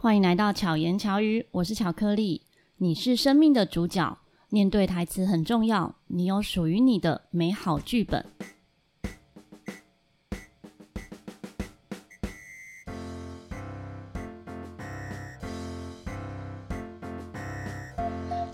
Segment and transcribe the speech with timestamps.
[0.00, 2.42] 欢迎来到巧言巧语，我是巧克力。
[2.76, 4.16] 你是生命的主角，
[4.48, 8.24] 面对台词很重要，你有属于你的美好剧本。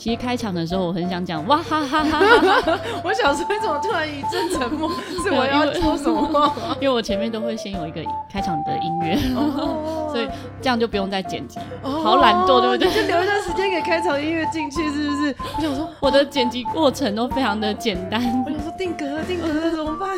[0.05, 2.79] 其实开场的时候，我很想讲哇哈哈哈哈！
[3.03, 4.91] 我想说，你怎么突然一阵沉默？
[5.25, 6.53] 是我要说什么？
[6.79, 10.29] 因为我前面都会先有一个开场的音乐，哦、所以
[10.61, 12.91] 这样就不用再剪辑，哦、好懒惰，对不对？
[12.93, 15.35] 就留一段时间给开场音乐进去，是不是？
[15.57, 18.21] 我想说，我的剪辑过程都非常的简单。
[18.45, 20.11] 我想说，定格了，定格了，怎么办？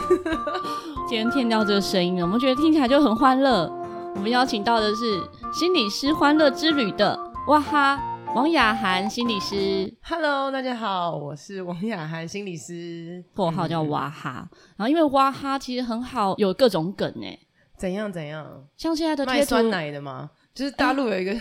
[1.09, 3.71] 今天听到这个声音了，我们觉得听起来就很欢乐。
[4.16, 5.23] 我们邀请到的是
[5.55, 7.16] 心理师欢乐之旅的
[7.47, 7.97] 哇哈。
[8.37, 14.47] 王雅涵心理师，Hello，大家好，我是王雅涵心理师，绰号叫娃哈。
[14.53, 17.39] 嗯、然后因为娃哈其实很好，有各种梗哎，
[17.79, 18.63] 怎样怎样？
[18.77, 20.33] 像现在的卖酸奶的吗？
[20.56, 21.37] 就是大陆有一个，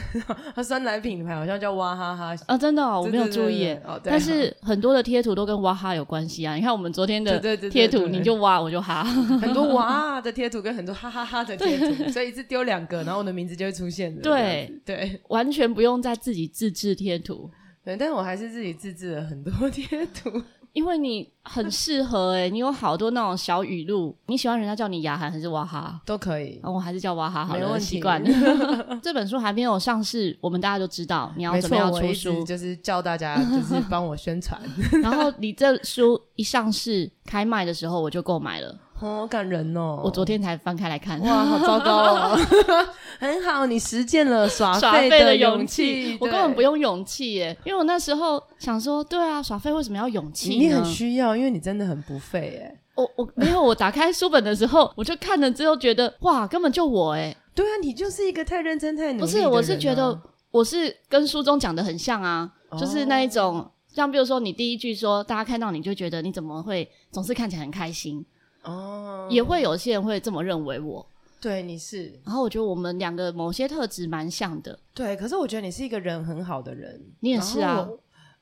[0.54, 3.74] 它 酸奶品牌好像叫娃哈哈啊，真的，我没有注意。
[4.04, 6.54] 但是很多的贴图都跟娃哈有关系啊。
[6.56, 9.06] 你看我们昨天的贴图，你就哇，我就哈，
[9.40, 14.14] 很多哇的贴图跟很多哈哈哈的贴图， 所以一次丢两个，然后我的名字就会出现。
[14.18, 17.50] 对对，完全不用再自己自制贴图。
[17.86, 20.30] 对，但是我还是自己自制了很多贴图。
[20.76, 27.86] 因为你很适合哎、欸， 你有好多那种小语录，你喜欢人家叫你雅涵还是哇哈都可以，我还是叫哇哈好，没问题。
[27.86, 28.22] 习惯
[29.02, 34.62] 这本书还没有上市，我们大家都知道你要怎么样出书，就是叫大家就是帮我宣传。
[35.02, 38.78] 然后你这书一上市开卖的时候，我就购买了。
[39.06, 40.02] 好感人哦！
[40.04, 42.40] 我昨天才翻开来看，哇，好糟糕哦！
[43.20, 46.18] 很好，你实践了耍耍废的勇气。
[46.20, 50.58] 我根本不用勇气耶，因为我那时候想说，对啊，耍废为什么要勇气？
[50.58, 52.80] 你很需要，因为你真的很不废耶。
[52.96, 57.36] 我我没有，我打开书本的时候，我就看了之后觉得，哇，根本就我哎。
[57.54, 59.20] 对啊，你就是一个太认真、太努力。
[59.20, 60.18] 不是，我是觉得
[60.52, 68.26] 我是跟书中讲的很像啊，就是那一种，像比如说你第一句说，大家看到你就觉得你怎么会总是看起来很开心。
[68.66, 71.06] 哦，也会有些人会这么认为我，
[71.40, 77.88] 对，你是，然后我觉得我们两个某些特质蛮像的，对，可是我觉得你是一个人很好的人，你也是啊，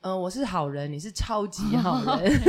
[0.04, 2.40] 嗯、呃，我是好人，你是超级好 人，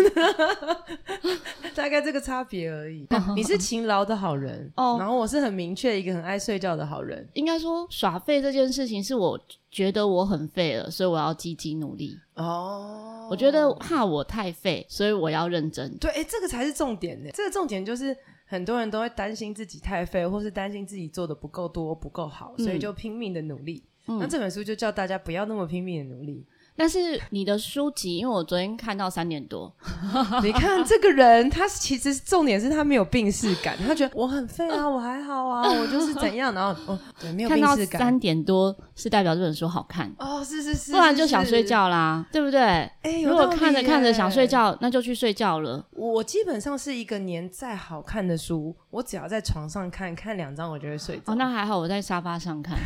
[1.74, 3.08] 大概这个差别而已。
[3.34, 7.26] 你是勤劳的好人，哦，然后我是很明确一个很爱睡觉的好人。
[7.34, 9.40] 应该说耍废这件事情是我
[9.72, 12.20] 觉得我很废了，所以我要积极努力。
[12.34, 15.98] 哦，我觉得怕我太废，所以我要认真。
[15.98, 17.30] 对，哎，这个才是重点呢。
[17.34, 18.14] 这个重点就是
[18.46, 23.82] 很多人都会担心自己太废，或是担心自己做的不够多、不够好，所以就拼命的努力。
[24.08, 26.46] 嗯，那这本书就叫大家不要那么拼命的努力。
[26.78, 29.74] 但是你的书籍，因为我昨天看到三点多，
[30.44, 38.02] 你看这个人，他其实重点是他没有病逝感，他觉得我很废啊，我还好啊，我就是怎样， 然后哦，对，没有病识感。
[38.02, 42.60] 三点多是代表这本书好看哦，是是是，不然就想睡觉啦，对不对？
[42.60, 45.86] 哎，如果看着看着想睡觉，那就去睡觉了。
[45.92, 51.32] 我基本上是一个年再好看的书，我只要在床上看看两张，我就会睡着。
[51.32, 52.78] 哦，那还好，我在沙发上看，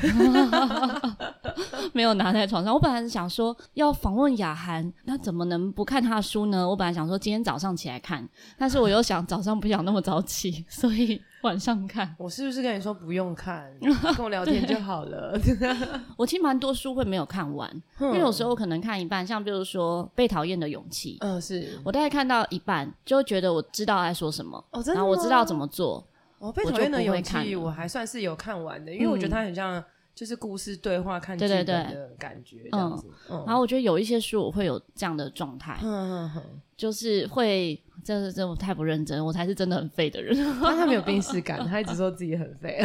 [1.94, 2.72] 没有拿在床上。
[2.72, 3.58] 我本来是想说。
[3.80, 6.68] 要访问雅涵，那怎么能不看他的书呢？
[6.68, 12.14] 我本来想说今天早上起来看，但是我又想早上不想那么早起， 所以晚上看。
[12.20, 15.40] 我是不是跟你说不用看，跟我聊天就好了？
[16.18, 17.70] 我其实蛮多书会没有看完，
[18.00, 26.06] 嗯、因为有时候可能看一半，像比如说《被讨厌的勇气》，嗯，是我大概看到一半就会觉得我知道在说什么，哦，然后我知道怎么做。
[26.40, 29.84] 哦，《被讨厌的勇气》我还算是有看完的，因为我觉得它很像。
[30.20, 33.08] 就是故事对话看剧本的感觉，这样子。
[33.30, 36.30] 嗯，然后我觉得有一些书我会有这样的状态，嗯，
[36.76, 40.36] 就是会，这是这我太不认真，我才是真的很废的人。
[40.62, 42.84] 但他没有病识感，他一直说自己很废，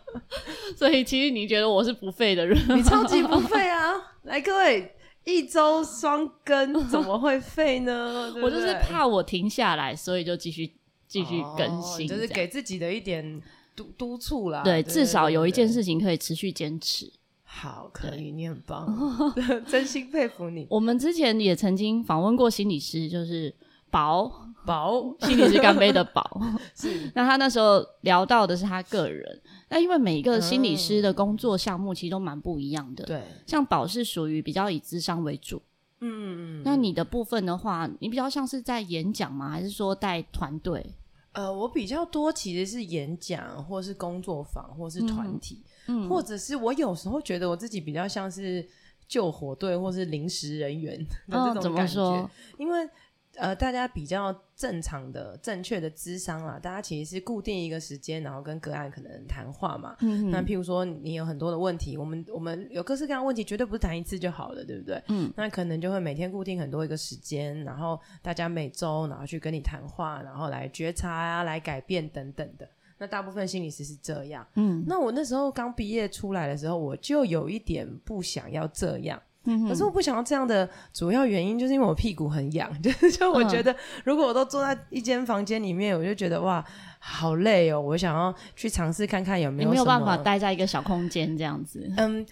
[0.74, 3.92] 所以其实你觉得我是不废的人，你超级不废啊！
[4.22, 4.90] 来，各位，
[5.24, 8.32] 一周双更怎么会废呢？
[8.42, 10.72] 我就是怕我停下来，所以就继续
[11.06, 13.42] 继续更新，就是给自己的一点。
[13.74, 17.12] 督督促啦，对，至少有一件事情可以持续坚持。
[17.42, 18.86] 好，可以，你很棒，
[19.68, 20.66] 真心佩服你。
[20.70, 23.54] 我们之前也曾经访问过心理师，就是
[23.90, 26.40] 宝宝心理师干杯的宝，
[26.74, 27.12] 是。
[27.14, 33.04] 那他那时候聊到的是他个人，那因为每一个心理师的工作项目其实都蛮不一样的。
[33.04, 35.62] 对，像宝是属于比较以智商为主，
[36.00, 36.62] 嗯嗯嗯。
[36.64, 39.50] 那你的部分的话，你比较像是在演讲吗？
[39.50, 40.94] 还是说带团队？
[41.34, 48.66] 呃，我比较多其实是演讲，或是工作坊，或是团体，嗯，嗯，或者是我有时候觉得我自己比较像是
[49.06, 50.98] 救火队，或是临时人员
[51.28, 52.30] 的这种感觉。
[52.56, 52.88] 因为
[53.36, 59.96] 呃，大家比较正常的、正确的智商啊，大家其实是固定一个时间，然后跟个案可能谈话嘛。
[60.00, 65.02] 嗯，那譬如说你有很多的问题，我们我们有各式各样的问题，绝对不是谈一次就好了，对不对？
[65.08, 72.68] 嗯，那可能就会每天固定很多一个时间，然后大家每周然后去跟你谈话，然后来觉察啊，来改变等等的。
[72.96, 74.46] 那大部分心理师是这样。
[74.54, 79.20] 嗯，那我那时候刚毕业出来的时候，我就有一点不想要这样。
[79.68, 83.74] 可是我不想要这样的主要原因，就是因为我屁股很痒， 就是就我觉得，
[84.04, 86.64] 如果我都坐在一间房间里面，我就觉得哇，
[86.98, 87.80] 好累哦。
[87.80, 91.92] 我想要去尝试看看有没有，你没有办法待在一个小空间这样子。
[91.98, 92.24] 嗯，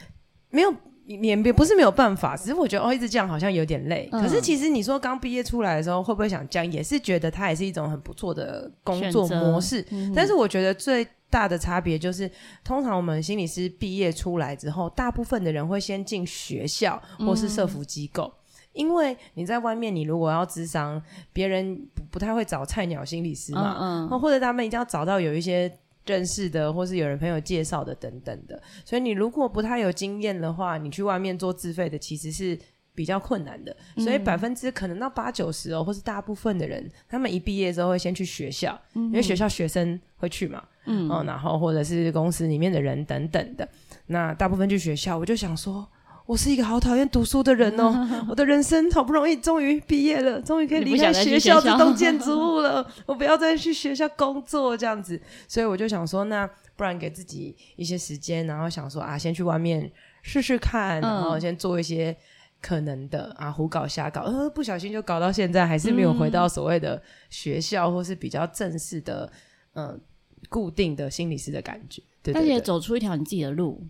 [0.51, 0.75] 没有，
[1.07, 4.09] 也也不是没有办法，只是我觉得哦，一直这样好像有点累。
[4.13, 6.73] 可是其实你说刚毕业出来的时候，会不会想这样？
[6.73, 9.85] 也是觉得它也是一种很不错的工作模式。
[10.15, 12.31] 但是我觉得最大的差别就是，
[12.63, 18.39] 通常我们心理师毕业出来之后，大部分的人会先进学校或是社福机构，嗯、
[18.75, 21.03] 因为你在外面，你如果要咨商，
[21.33, 25.73] 别人不，不太会找菜鸟心理师嘛，嗯，嗯，或者他们一定要找到有一些
[26.07, 32.59] 认识的，或是有人朋友介绍的等等的，所以你如果不太有经验的话，你去外面做自费的，其实是。
[32.95, 43.67] 比较困难的，所以百分之可能到八九十哦，或是大部分的人，他们一毕业之后会先去学校，嗯、因为学校学生会去嘛，嗯，哦，然后或者是公司里面的人等等的，
[44.09, 45.89] 那大部分去学校，我就想说，
[46.27, 59.91] 我是一个好讨厌读书的人哦，嗯、 我的人生好不容易终于毕业了，终于可以离开学校这栋建筑物了， 我不要再去学校工作这样子，所以我就想说，那不然给自己一些时间，然后想说啊，先去外面
[60.23, 62.17] 试试看，然后先做一些。
[62.65, 69.29] 可能的啊，胡搞瞎搞，呃，不小心就搞到现在，还是没有回到所谓的学校，或是比较正式的，
[69.73, 69.99] 嗯、呃，
[70.49, 72.01] 固定的心理师的感觉。
[72.23, 73.85] 对，但是也走出一条你自己的路。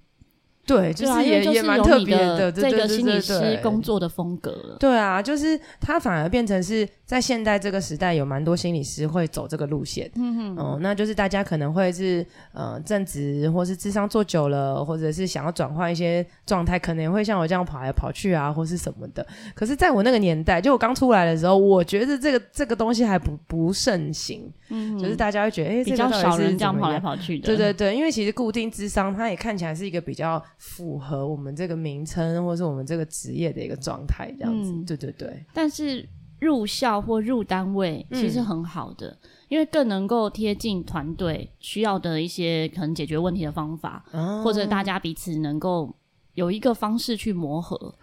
[0.65, 4.77] 对，就是也也蛮特别的，这个心理师工作的风格了。
[4.79, 10.11] 对啊，就是他反而变成是在现代这个时代，有蛮多心理师会走这个路线。
[10.15, 19.27] 嗯哼，哦、呃，那就是大家可能会是呃正职，或是智商做久了，或者是想要转换一些状态，可能会像我这样跑来跑去啊，或是什么的。
[19.55, 24.51] 可是，在我那个年代，就我刚出来的时候，我觉得这个这个东西还不不盛行。
[24.71, 27.45] 嗯，就是大家会觉得，哎、欸，比较少人这样跑来跑去的。
[27.45, 34.73] 对对对，因为其实固定智商，它也看起来是一个比较符合我们这个名称，或是我们这个职业的一个状态，这样子。
[34.73, 35.45] 嗯、对对对。
[35.53, 36.09] 但是
[36.43, 39.19] 入校或入单位其实很好的，嗯、
[39.49, 45.95] 因为更能够贴近团队需要的一些可能解决问题的方法，哦、或者大家彼此能够
[46.35, 47.95] 有一个方式去磨合。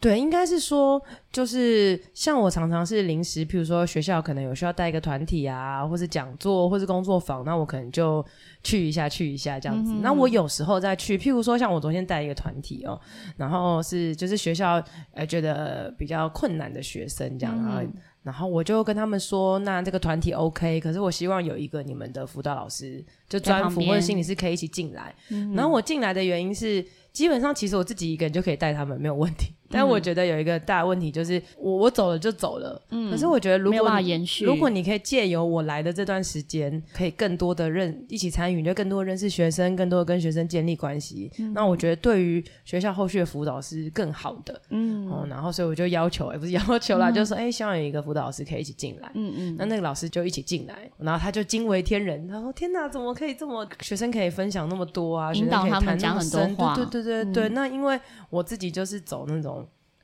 [0.00, 1.02] 对，应该是说，
[1.32, 8.24] 就是像我常常是临时，譬如说学校可能有需要带一个团体啊，或是讲座，或是工作坊，那我可能就
[8.62, 9.92] 去一下，去一下这样子。
[9.92, 13.00] 嗯、那我有时候再去，譬如说像我昨天带一个团体哦，
[13.36, 14.80] 然后是就是学校
[15.14, 17.92] 呃觉得比较困难的学生这样，嗯、然后
[18.22, 25.12] 然后我就跟他们说，那这个团体 OK，可是我希望有一个你们的辅导老师，就专辅或者心理师可以一起进来。
[25.30, 29.54] 嗯、然后我进来的原因是，基本上其实我自己一个人就可以带他们，没有问题。
[29.70, 32.80] 但我觉得有一个大问题就是，我我走了就走了。
[32.90, 33.10] 嗯。
[33.10, 33.90] 可是我觉得，如果
[34.40, 41.30] 如果你可以借由我来的这段时间，可以更多的认一起参与，就更多认识学生，更多的跟学生建立关系。
[41.38, 41.52] 嗯。
[41.52, 44.60] 那我觉得对于学校后续的辅导是更好的。
[44.70, 45.08] 嗯。
[45.10, 49.10] 哦，然后所以我就要求，也不是要求啦，就说，哎，希望有一个辅导老师可以一起进来。
[49.14, 49.56] 嗯嗯。
[49.58, 55.32] 那那个老师就一起进来，然后他就惊为天人，他说：“天哪，怎么可以这么学生可以分享那么多啊？
[55.34, 57.48] 引导他们讲很多话。”对对对对对。
[57.50, 58.00] 那因为
[58.30, 59.57] 我自己就是走那种。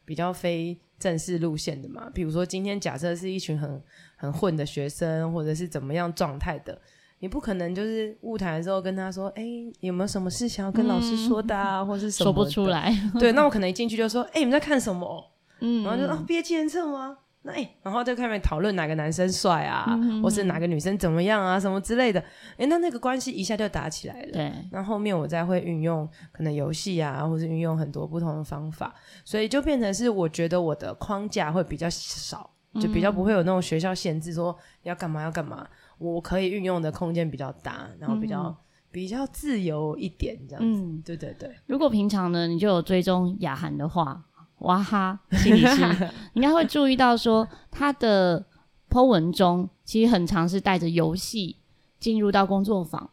[0.04, 3.82] 比较非正式路线的嘛，比如说今天假设是一群很
[4.16, 6.80] 很混的学生，或者是怎么样状态的，
[7.18, 12.94] 你不可能就是误谈的时候跟他说，哎、欸，有没有什么事想要跟老师说的啊，嗯、或是什么说不出来。
[13.18, 15.32] 对，那我可能一进去就说，哎、欸，你们在看什么？
[15.60, 17.18] 嗯，然后就啊，毕业纪念册吗？
[17.46, 19.86] 那哎、欸，然后在开始讨论哪个男生帅啊，
[20.22, 22.18] 或是哪个女生怎么样啊，什么之类的。
[22.52, 24.32] 哎、欸，那那个关系一下就打起来了。
[24.32, 28.94] 对，那后面我再会运用可能游戏啊，或是运用很多不同的方法，
[29.26, 32.48] 所以就变成是我觉得我的框架会比较少，
[32.80, 38.56] 就比较不会有那种学校限制说要干嘛要干嘛，我可以运用的空间比较大，然后比较、嗯、
[38.90, 40.80] 比较自由一点这样子。
[40.82, 41.54] 嗯，对对对。
[41.66, 44.24] 如果平常呢，你就有追踪雅涵的话。
[44.58, 48.44] 哇哈，心理师 应该会注意到说，他的
[48.88, 51.56] po 文中其实很常是带着游戏
[51.98, 53.10] 进入到工作坊，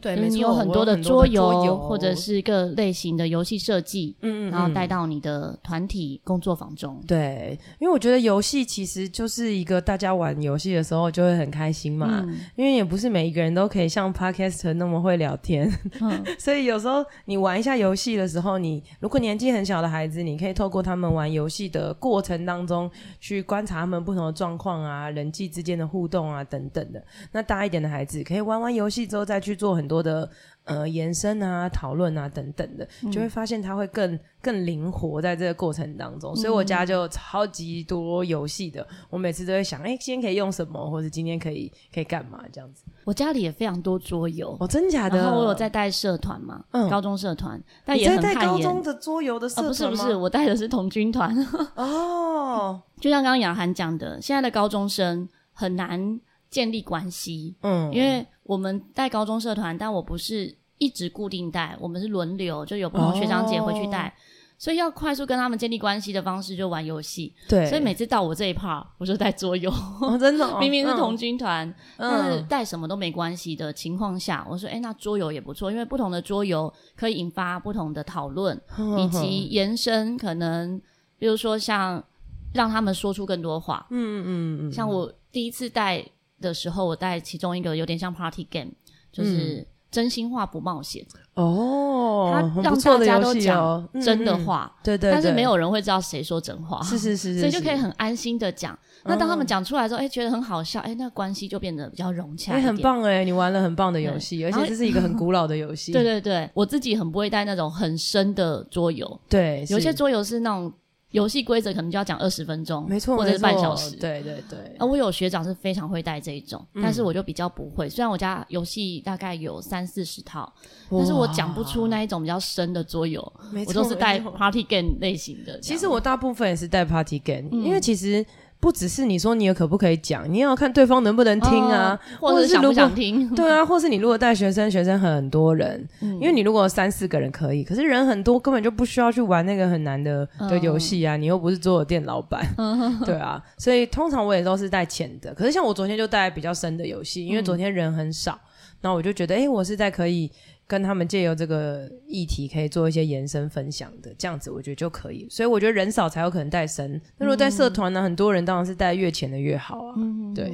[0.00, 7.00] 对，就是你有很多的桌游，或者是各类型的游戏设计，嗯嗯，然后带到你的团体工作坊中。
[7.06, 15.70] 对，因为我觉得游戏其实就是一个大家玩游戏的时候就会很开心嘛，嗯、因为也不是每一个人都可以像 Podcast 那么会聊天，
[16.00, 27.02] 嗯、 所以有时候你玩一下游戏的时候，你如果年纪很小的孩子，你可以透过他们玩游戏的过程当中去观察他们不同的状况啊、人际之间的互动啊等等的。
[27.30, 30.28] 那大一点的孩子可以玩完游戏之后再去做很多的
[30.64, 36.32] 呃延伸啊、讨论啊等等的，就会发现它会更更灵活在这个过程当中。
[36.32, 42.84] 嗯、所以我家就超级多游戏的，我每次都会想，哎、欸，今天可以用什么，或者今天可以可以干嘛这样子。
[43.04, 45.18] 我家里也非常多桌游，哦，真假的？
[45.18, 49.66] 然后我有在带社团嘛，嗯，高中社团，但也很在带高中的桌游的社团？
[49.66, 49.68] 哦？
[49.68, 51.36] 不是不是，我带的是童军团。
[51.74, 56.20] 哦， 就像刚刚雅涵讲的，现在的高中生很难
[56.52, 58.24] 建立关系，嗯，因为。
[58.44, 64.12] 我们带高中社团，但我不是一直固定带，我们是轮流，就有不同学长姐回去带，哦、
[64.58, 67.32] 所以要快速跟他们建立关系的方式就玩游戏。
[67.48, 69.70] 对，所以每次到我这一 part，我就带桌游。
[70.00, 71.66] 哦、真的、哦， 明明是同军团，
[71.98, 80.82] 嗯、但是带什么都没关系的情况下，我说，哎，那桌游也不错，因为不同的桌游可以引发不同的讨论， 呵呵以及延伸可能，
[81.16, 82.04] 比如说像
[82.52, 83.86] 让他们说出更多话。
[83.90, 86.04] 嗯嗯嗯嗯，像我第一次带。
[86.42, 88.72] 的时候，我带其中一个有点像 party game，
[89.10, 91.02] 就是真心话不冒险。
[91.34, 98.78] 哦，他让大家都讲真的话，对对，但是没有人会知道谁说真话，是是是，所以就可以很安心的讲。
[99.04, 102.52] 那当他们讲出来之后，哎，觉得很好笑，哎，那关系就变得比较融洽。
[102.52, 105.90] 哎，很棒哎，你玩了很棒的游戏，而且这是一个很古老的游戏。
[105.94, 110.72] 对对对，我自己很不会带那种很深的桌游，对，有些桌游是那种。
[111.12, 113.96] 游戏规则可能就要讲二十分钟，没错，或者是半小时。
[113.96, 114.58] 对对对。
[114.78, 117.88] 啊，我有学长是非常会带这一种，嗯、但是我就比较不会。
[117.88, 120.52] 虽然我家游戏大概有三四十套，
[120.90, 123.22] 但是我讲不出那一种比较深的桌游。
[123.52, 125.60] 错我都是带 party game 类型的。
[125.60, 128.26] 其实我大部分也是带 party game，、嗯、因为其实。
[128.62, 133.28] 不只是你说你有可不可以讲，你也要看对方能不能听啊，哦、或者是想不想听？
[133.34, 141.16] 对啊，或是你如果带学生，学生很多人，嗯、因为你如果三四个人可以，可是人很多，根本就不需要去玩那个很难的的游戏啊。
[141.16, 145.34] 嗯、你又不是桌游店老板， 嗯、 对啊，所以通常我也都是带浅的。
[145.34, 148.38] 可是像我昨天就带比较深的游戏，因为昨天人很少，
[148.82, 150.30] 那、嗯、我就觉得，哎、欸，我是在可以。
[150.72, 155.28] 跟他们借由这个议题，可以做一些延伸分享的，这样子我觉得就可以。
[155.28, 156.98] 所以我觉得人少才有可能带深。
[157.18, 159.94] 那如果带社团呢，嗯、很多人当然是带越浅的越好啊。
[159.98, 160.50] 嗯，对。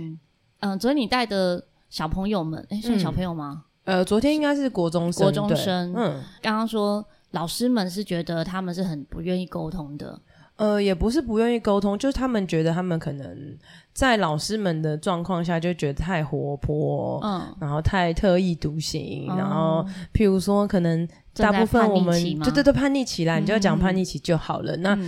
[0.59, 3.63] 嗯，昨天你带的小朋友们，哎，算小朋友吗？
[3.85, 5.23] 嗯、呃，昨天应该是国中生。
[5.23, 5.95] 国中生。
[5.97, 10.21] 嗯，刚刚说老师们是觉得他们是很不愿意沟通的。
[10.59, 13.57] 呃，也不是不愿意沟通，就是他们觉得他们可能
[13.93, 24.77] 在老师们的状况下就觉得太活泼，嗯，然后太特立独行，嗯、然后譬如说可能大部分我们对对对叛逆期啦，你就要讲叛逆期就好了。
[24.77, 24.99] 嗯、那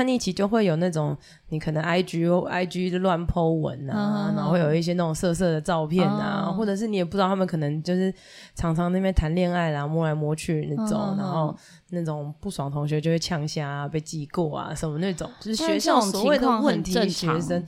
[0.00, 1.14] 叛逆期就会有那种
[1.50, 8.10] 你可能 I G I G 的乱 po 文啊，嗯、然后会有一些那种色色的照片啊，嗯、或者是你也不知道他们可能就是
[8.54, 11.54] 常常那边谈恋爱啦，摸来摸去那种，嗯、然后。
[11.92, 17.66] 那种不爽同学就会呛下啊，被记过啊，什么那种，就是学校所谓的问题学生，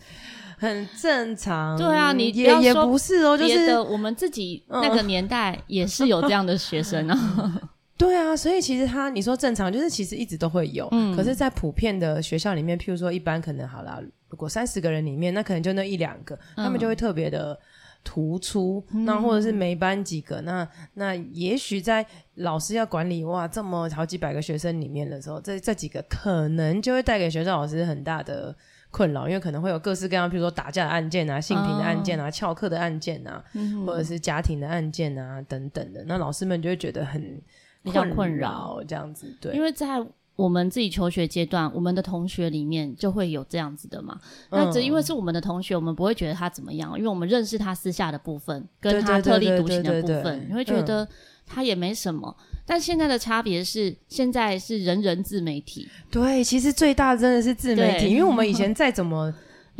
[0.58, 1.76] 很正常。
[1.76, 7.60] 对啊，你也也不是哦，就是我们自己那个年代也是有这样的学生啊。
[7.96, 10.88] 对啊，所以其实他你说正常，就是其实一直都会有。
[10.92, 17.58] 嗯，可是，在普遍的学校里面，譬如说一般可能好了，如果三十个人里面，那可能就那一两个，他们就会特别的。
[18.04, 28.52] 突出，那或者是每班几个，嗯、那那也许在老师要管理哇这么好几百个学生里面的时候，这这几个可能就会带给学校老师很大的
[28.90, 37.40] 困扰，因为可能会有各式各样，比如说打架的案件啊、性平的案件啊、翘课、哦、的案件啊，嗯、或者是家庭的案件啊等等的，那老师们就会觉得很
[37.82, 40.04] 比较困扰这样子，对，因为在。
[40.34, 44.18] 我们自己求学阶段，我们的同学里面就会有这样子的嘛。
[44.48, 51.06] 嗯、那只因为是我们的同学，我们不会觉得他怎么样，因为我们认识他私下的部分，跟他特立独行的部分，你会觉得
[51.46, 52.34] 他也没什么。
[52.40, 55.86] 嗯、但现在的差别是，现在是人人自媒体。
[56.10, 59.32] 对，其实最大的真的是自媒体，因为我们以前 再怎么。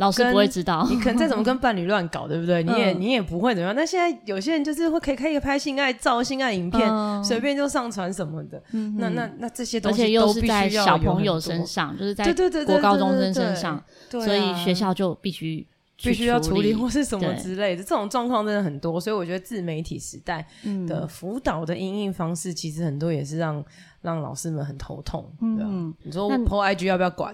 [0.03, 2.61] 老师不会知道，你可能再怎么 跟伴侣乱搞，对不对？
[2.63, 3.75] 你也你也不会怎么样。
[3.75, 8.61] 那现在有些人就是会可以可以拍性爱照、性爱影片，随便就上传什么的。
[8.97, 15.65] 那那那这些东西，而且又是在小朋友身上，就是在国高中生身上，所以学校就必须
[15.97, 17.83] 必须要处理或是什么之类的。
[17.83, 20.45] 这种状况真的很多，所以我觉得自媒体时代
[20.87, 23.63] 的辅导的应应方式，其实很多也是让
[24.01, 25.31] 让老师们很头痛。
[25.41, 27.33] 嗯，你说 PO IG 要不要管？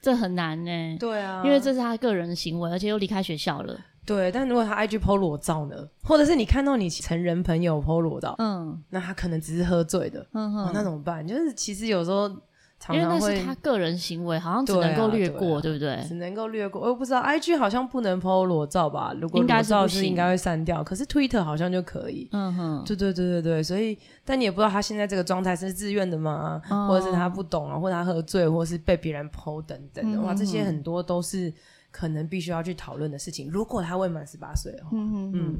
[0.00, 3.78] 这很难呢、欸，对啊，因为这是他个人的行为，而且又离开学校了。
[4.06, 11.26] 对，但如果他 IG PO 裸照呢，或者是你看到你成人朋友 PO 裸照，嗯，那他可能只是喝醉的，嗯哼、哦，那怎么办？
[11.26, 12.30] 就是其实有时候
[12.80, 16.04] 常常会，因为那是他个人行为，好像只能够略过，对，不对？
[16.06, 16.80] 只能够略过。
[16.82, 19.14] 我不知道 IG 好像不能 PO 裸照吧？
[19.20, 22.28] 如果裸照是应该会删掉，可是 Twitter 好像就可以。
[22.32, 26.62] 嗯哼，对对对对对，所以但你也不知道他现在这个状态是自愿的吗？
[26.70, 31.52] 哦、或者是他不懂啊，或者他喝醉，或者是被别人 PO 等等的话，这些很多都是。
[31.90, 33.50] 可能必须要去讨论的事情。
[33.50, 35.58] 如果他未满十八岁的话，嗯嗯嗯，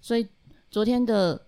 [0.00, 0.26] 所以
[0.68, 1.40] 昨天的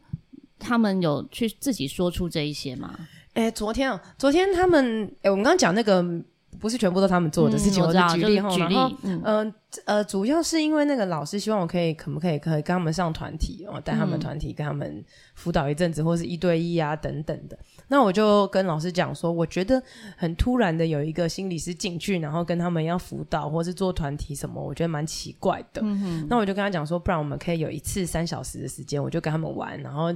[0.61, 2.97] 他们有去自己说出这一些吗？
[3.35, 6.05] 哎、欸，昨天啊，昨天他们，哎、欸，我们刚刚讲那个。
[6.61, 8.49] 不是全部都他们做的事情，嗯、我是举例哈。
[8.51, 9.55] 举例，然后，嗯、呃
[9.87, 17.59] 呃，主要是因为那个老师希望我可以，可不可以，可以跟他们上团体哦，带他们团体，跟他们辅导一阵子，或是一对一啊等等的。
[17.93, 19.81] 那我就跟老师讲说，我觉得
[20.17, 25.83] 很突然的有一个心理师进去，然后跟他们要辅导或是做团体什么，我觉得蛮奇怪的。
[25.85, 26.27] 嗯。
[26.29, 30.13] 那我就跟他讲说，不然我们可以有一次三小时的时间，我就跟他们玩，然后。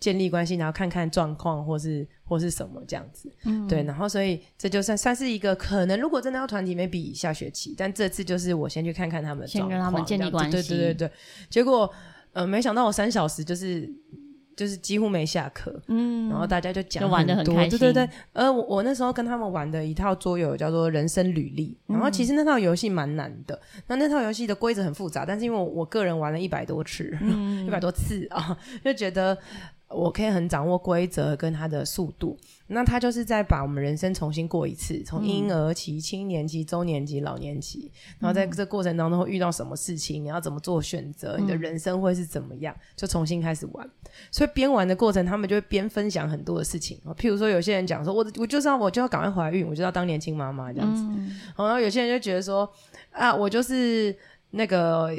[0.00, 11.10] 建立关系，然后看看状况，或是或是什么这样子，嗯，对，然后所以这就算算是一个可能，如果真的要团体，maybe 下学期，但这次就是我先去看看他们的状况，先跟他们建立关系，对对对对。
[11.50, 11.92] 结果
[12.32, 13.86] 呃，没想到我三小时就是
[14.60, 18.10] 就是几乎没下课，嗯，然后大家就讲玩的很开心，对对对。
[18.34, 27.04] 呃，我我那时候跟他们玩的一套桌游叫做人生履历，然后其实那套游戏蛮难的，那那套游戏的规则很复杂，但是因为我我个人玩了一百多次，
[27.66, 29.38] 一百、嗯、多次啊，就觉得。
[29.90, 43.90] 我可以很掌握规则跟他的速度，那他就是在把我们人生重新过一次，从婴儿期、青年期、中年期、老年期，然后在这过程当中会遇到什么事情，你要怎么做选择，你的人生会是怎么样，就重新开始玩。
[44.30, 46.96] 所以边玩的过程，他们就会边分享很多的事情。
[47.16, 51.02] 譬如说，有些人讲说，我我就是要我就要赶快怀孕，我就要当年轻妈妈这样子。
[51.56, 52.72] 然后有些人就觉得说，
[53.10, 54.16] 啊，我就是
[54.50, 55.10] 那个。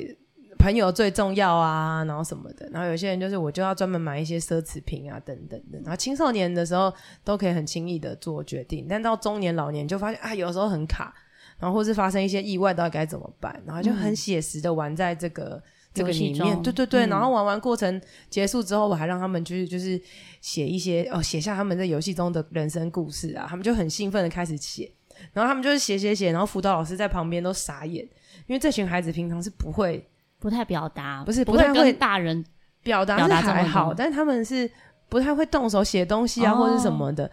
[0.61, 5.79] 朋友最重要啊，然后什么的，然后有些人就是我就要专门买一些奢侈品啊，等等的。
[5.79, 11.11] 然后青少年的时候都可以很轻易的做决定，但到中年老年就发现啊，有时候很卡，
[11.57, 13.59] 然后或是发生一些意外，到底该怎么办？
[13.65, 15.63] 然后就很写实的玩在这个、嗯、
[15.95, 17.07] 这个里面，对对对。
[17.07, 17.99] 嗯、然后玩完过程
[18.29, 19.99] 结束之后，我还让他们就是就是
[20.41, 24.91] 写一些哦，写下他们在游戏中的人生故事啊，他们就很兴奋的开始写，
[25.33, 28.03] 然后他们就是写写写，然后辅导老师在旁边都傻眼，
[28.47, 30.07] 因为这群孩子平常是不会。
[30.41, 32.43] 不太表达，不是不太会，大人
[32.81, 34.69] 表达是还好，但是他们是
[35.07, 37.29] 不太会动手写东西啊，哦、或者什么的。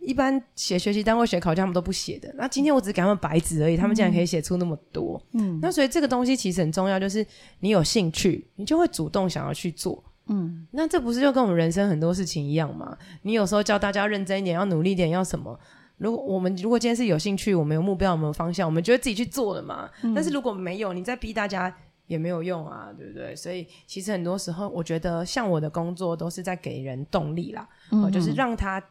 [0.00, 2.32] 一般写学习单位、写考卷，他们都不写的。
[2.36, 5.20] 那今天我只是给他们白纸而已，他们竟然可以写出那么多。
[5.34, 7.24] 嗯，那所以这个东西其实很重要，就是
[7.60, 10.02] 你有兴趣，你就会主动想要去做。
[10.28, 12.96] 嗯，那这不是就跟我们人生很多事情一样吗？
[13.22, 15.58] 你有时候教大家认真一点，要努力一点，要什么？
[15.98, 19.90] 如果我们如果今天是有兴趣，我们有目标，我们有方向，我们就会自己去做了嘛。
[20.02, 21.74] 嗯、但是如果没有，你在逼大家。
[22.08, 23.36] 也没有用啊，对不对？
[23.36, 28.82] 所以其实很多时候，我觉得像我的工作都是在给人动力啦，嗯哼，就是让他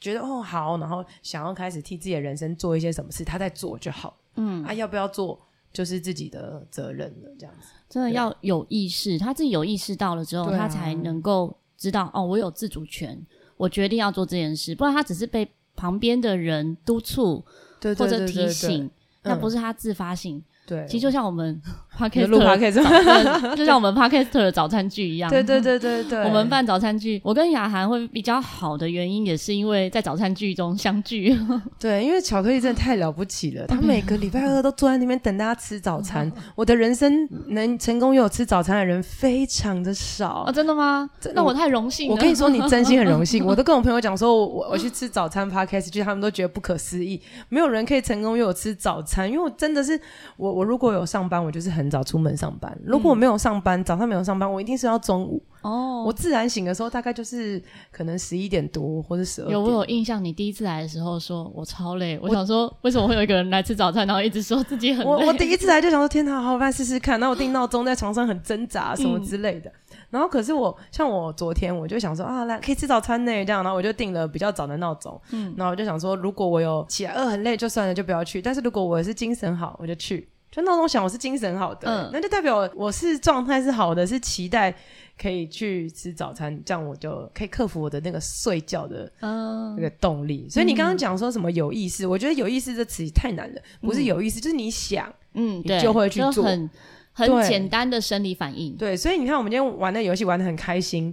[0.00, 4.18] 觉得哦好，然后想要开始替自己的人生做一些什么事，他在做就好。
[4.34, 5.38] 嗯，啊，要不要做
[5.72, 7.68] 就是自己的责任了，这样子。
[7.88, 13.20] 真的要有意识，他自己有意识到了之后，啊、他才能够知道哦，我有自主权，
[13.58, 17.44] 我决定要做这件事，不然他只是被旁边的人督促
[17.82, 18.90] 或者提醒，
[19.22, 20.42] 那不是他自发性。
[20.64, 21.60] 对，其实就像我们
[21.98, 25.30] podcast 录 podcast， 就像我们 podcast 的早餐剧一样。
[25.30, 31.36] 对对对对对，我们办早餐剧，我跟雅涵会比较好的原因，也是因为在早餐剧中相聚。
[31.78, 36.30] 对，因为巧克力真的太了不起了，他每个礼拜二都坐在那边等大家吃早餐。
[36.54, 40.44] 我的人生能成功有吃早餐的人非常的少。
[40.46, 41.08] 哦，真的吗？
[41.34, 42.14] 那我太荣幸了。
[42.14, 43.44] 我跟你说，你真心很荣幸。
[43.46, 50.00] 我都跟我朋友讲说，我我去吃早餐 podcast 剧，他们都觉得不可思议，没有人可以成功又有吃早餐，因为我真的是
[50.36, 50.52] 我。
[50.52, 55.42] 我如果有上班，我就是很早出门上班；如果我没有上班，嗯、早上没有上班，我一定是要中午。
[55.62, 59.52] 哦，我自然醒的时候大概就是可能十一点多或者十二点。
[59.52, 65.10] 有我有印象，你第一次来的时候说我超累，我，我想说为什么会有一个人来吃早餐，然后一直说自己很累。
[65.10, 67.20] 我我第一次来就想说天哪，好办试试看。
[67.20, 69.70] 那我定闹钟在床上很挣扎什么之类的。
[69.70, 75.20] 嗯、然后可是我像我昨天我就想说啊，来可以吃早餐呢，这样，然后我就定了比较早的闹钟。
[75.30, 78.42] 嗯，然后我就想说，如果我有起来饿很累就算了，就不要去。
[78.42, 80.28] 但是如果我是精神好，我就去。
[80.52, 84.72] 就闹钟响，我是精神好的，嗯、那就代表我是状态是好的，是期待
[85.18, 90.44] 可以去吃早餐，这样我就可以克服我的那个睡觉的那个动力。
[90.46, 96.70] 嗯、所以你刚刚讲说什么有意识，嗯、我觉得有意思这词太难了，不是有意思，嗯、就是你想，嗯，你就会去做，很
[97.14, 98.76] 很简单的生理反应。
[98.76, 101.04] 对，所以你看我们今天玩的游戏玩的很开心，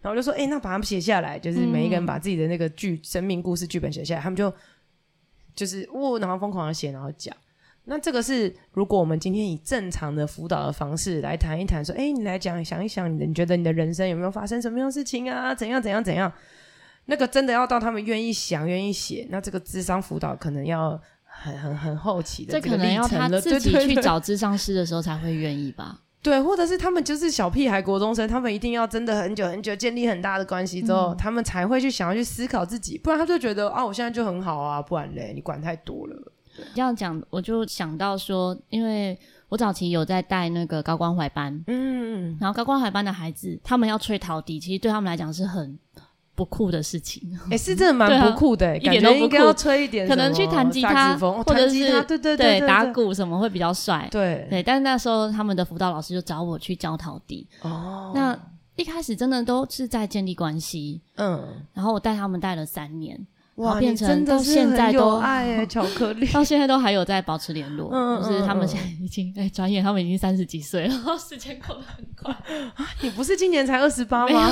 [0.00, 4.52] 然后我就说，哎、欸，那把他们写下来，就是每一个人把自己的那个剧、嗯、生命故事剧本写下来，他们就
[5.54, 7.32] 就是呜、哦，然后疯狂的写，然后讲。
[7.84, 15.54] 那这个是如果我们今天以正常的辅导的方式来谈一谈，说，哎，你来讲想一想，你的你觉得你的人生有没有发生什么样的事情啊？
[15.54, 16.32] 怎样怎样怎样？
[17.06, 26.00] 那个真的要到他们愿意想、愿意写，那这个智商辅导可能要很很很后期的这，这可能要他自己去找智商师的时候才会愿意吧。
[26.22, 36.32] 对，或者是他们就是小屁孩、国中生，他们一定要真的很久很久建立很大的关系之后，嗯、他们才会去想要去思考自己，不然他就觉得啊，我现在就很好啊，不然嘞，你管太多了。
[36.74, 45.78] 这样讲，我就想到说，因为我早期有在带那个高关怀班，嗯，然后高关怀班的孩子，他们要吹陶笛，其实对他们来讲是很
[46.34, 54.46] 不酷的事情，哎、欸，是真的蛮不酷的，一点都不酷，要吹一点，可能去弹吉他，或者是对对对，对打鼓什么会比较帅，对。
[54.48, 54.62] 对。
[54.62, 58.38] 但是那时候他们的辅导老师就找我去教陶笛，哦，那
[58.76, 63.26] 一开始真的都是在建立关系，嗯，然后我带他们带了三年。
[63.60, 67.90] 哇，变成到现在都爱巧克力， 到现在都还有在保持联络。
[67.92, 72.34] 嗯，就是他们现在已经哎，转眼他们已经三十几岁了， 时间过得很快。
[73.02, 74.50] 你不是今年才二十八吗？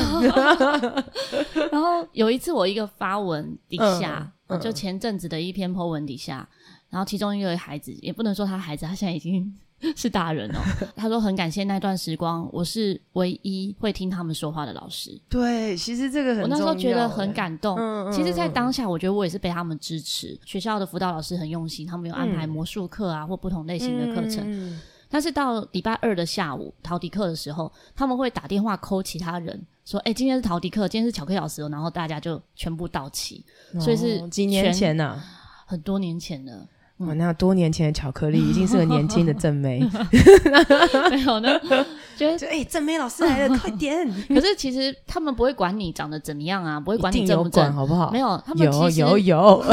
[1.72, 6.48] 然后有一次我一个发文底下，就前阵子的一篇 po 文底下，
[6.90, 9.52] 然后其中一个孩子，也不能说他孩子，他现在已经。
[9.94, 10.58] 是大人哦，
[10.96, 15.16] 他说很感谢那段时光，我是唯一会听他们说话的老师。
[15.28, 16.42] 对，其实这个很。
[16.42, 17.76] 我那时候觉得很感动。
[17.78, 18.12] 嗯嗯。
[18.12, 20.36] 其实，在当下，我觉得我也是被他们支持。
[20.44, 24.42] 学校的辅导老师很用心，他们有安排魔术课啊，或不同类型的课程。
[24.44, 24.80] 嗯。
[25.08, 33.44] 但是到礼拜二的下午陶笛课的时候，他们会打电话 call 其他人，说：“哎，今天是陶笛课，今天是巧克力老师哦。”然后大家就全部到齐。
[33.80, 35.22] 所以是几年前呢？
[35.66, 36.66] 很多年前了。
[36.98, 39.78] 哇，那多年前的巧克力已经是个年轻的正妹
[41.10, 41.60] 没有呢，
[42.18, 44.04] 觉得哎，正妹老师来了，快点！
[44.28, 48.10] 可是其实他们不会管你长得怎么样啊，不会管你正不正，好不好？
[48.10, 49.64] 没有，他们有有有。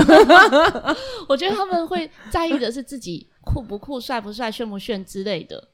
[1.27, 5.69] 我觉得他们会在意的是自己酷不酷、帅不帅、炫不炫之类的，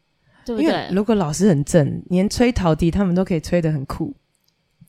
[0.46, 0.88] 对不对？
[0.94, 4.14] 如果老师很正，连吹陶笛他们都可以吹得很酷。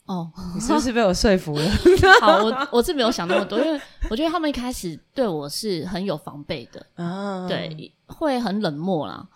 [0.07, 1.65] 哦，你是不是被我说服了？
[2.21, 9.27] 好，我我是没有想那么多，因为我觉得他们一开始对我是很有防备的啊，对，会很冷漠啦。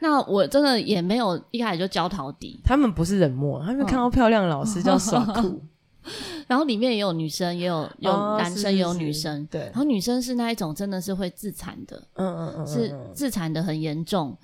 [0.00, 5.62] 那我真的也没有一开始就教陶笛，他们不是冷漠，他们看到漂亮的老师就要耍酷。
[6.46, 9.62] 然后里面也有女生，也有有男生，也有女生，对。
[9.62, 14.36] 然后女生是那一种真的是会自残的，嗯嗯嗯，是自残的很严重。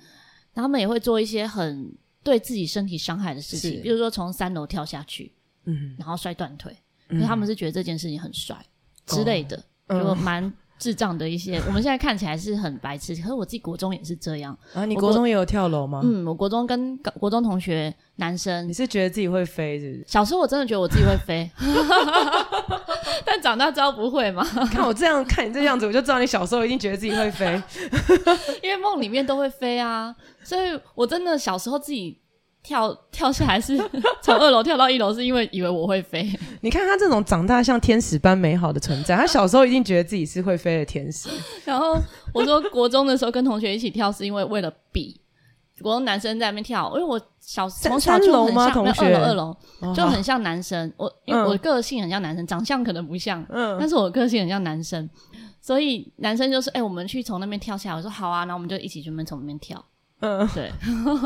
[0.53, 5.31] 然后他们也会做一些很对自己身体伤害的事情，比如说从三楼跳下去。
[5.65, 6.75] 嗯，然后摔断腿，
[7.09, 8.55] 可是他们是觉得这件事情很帅
[9.05, 11.57] 之类的，就蛮智障的一些。
[11.67, 14.83] 我们现在看起来是很白痴，可是我自己国中也是这样啊。
[14.85, 16.01] 你国中也有跳楼吗？
[16.03, 20.05] 嗯，我国中跟国中同学男生，你是觉得自己会飞是不是？
[20.07, 21.49] 小时候我真的觉得我自己会飞，
[23.23, 24.43] 但长大之后不会嘛。
[24.71, 27.61] 看我这样看你这样子，我就知道你小时候一定觉得自己会飞，
[28.61, 30.13] 因为梦里面都会飞啊。
[30.43, 32.19] 所以我真的小时候自己。
[32.63, 33.77] 跳跳下来是
[34.21, 36.27] 从二楼跳到一楼，是因为以为我会飞。
[36.61, 41.27] 你看他这种长大像天使般美好的存在，他小时候一定觉得自己是会飞的天使。
[41.65, 41.97] 然后
[42.33, 45.19] 我说国中的时候跟同学一起跳，是因为为了比
[45.81, 50.87] 国中男生在那边跳，因为我小从小就很像同学二楼二楼就很像男生。
[50.95, 55.09] 哦、我因为我个性很像男生，长相可能不像，嗯，但是我个性很像男生，
[55.59, 57.97] 所以男生就是哎、欸，我们去从那边跳下来。
[57.97, 59.83] 我说好啊，然后我们就一起准备从那边跳。
[60.23, 60.71] 嗯，对，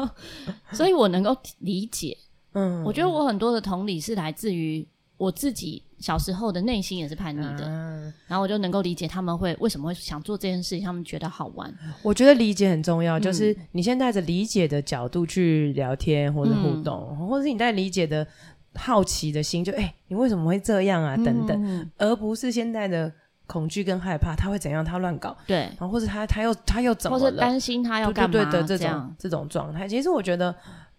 [0.74, 2.18] 所以我能够理解。
[2.54, 4.84] 嗯，我觉得我很多的同理是来自于
[5.18, 11.72] 我自己小时候的内心也是叛逆的，嗯，然后我就能够理解他们会为什么会想做这件事情，他们觉得好玩。
[12.02, 18.26] 我觉得理解很重要，就是你先带着理解的角度去聊天或者互动，嗯，或者是你带理解的
[18.74, 21.16] 好奇的心，就哎，欸，你为什么会这样啊？
[21.18, 23.14] 等等，嗯，而不是先带着。
[23.48, 24.84] 恐惧跟害怕，他会怎样？
[24.86, 27.24] 他乱搞，对，然后或者他他又他又怎么了？
[27.24, 28.32] 或者担心他要干嘛？
[28.32, 30.54] 对对对的这种这种状态，其实我觉得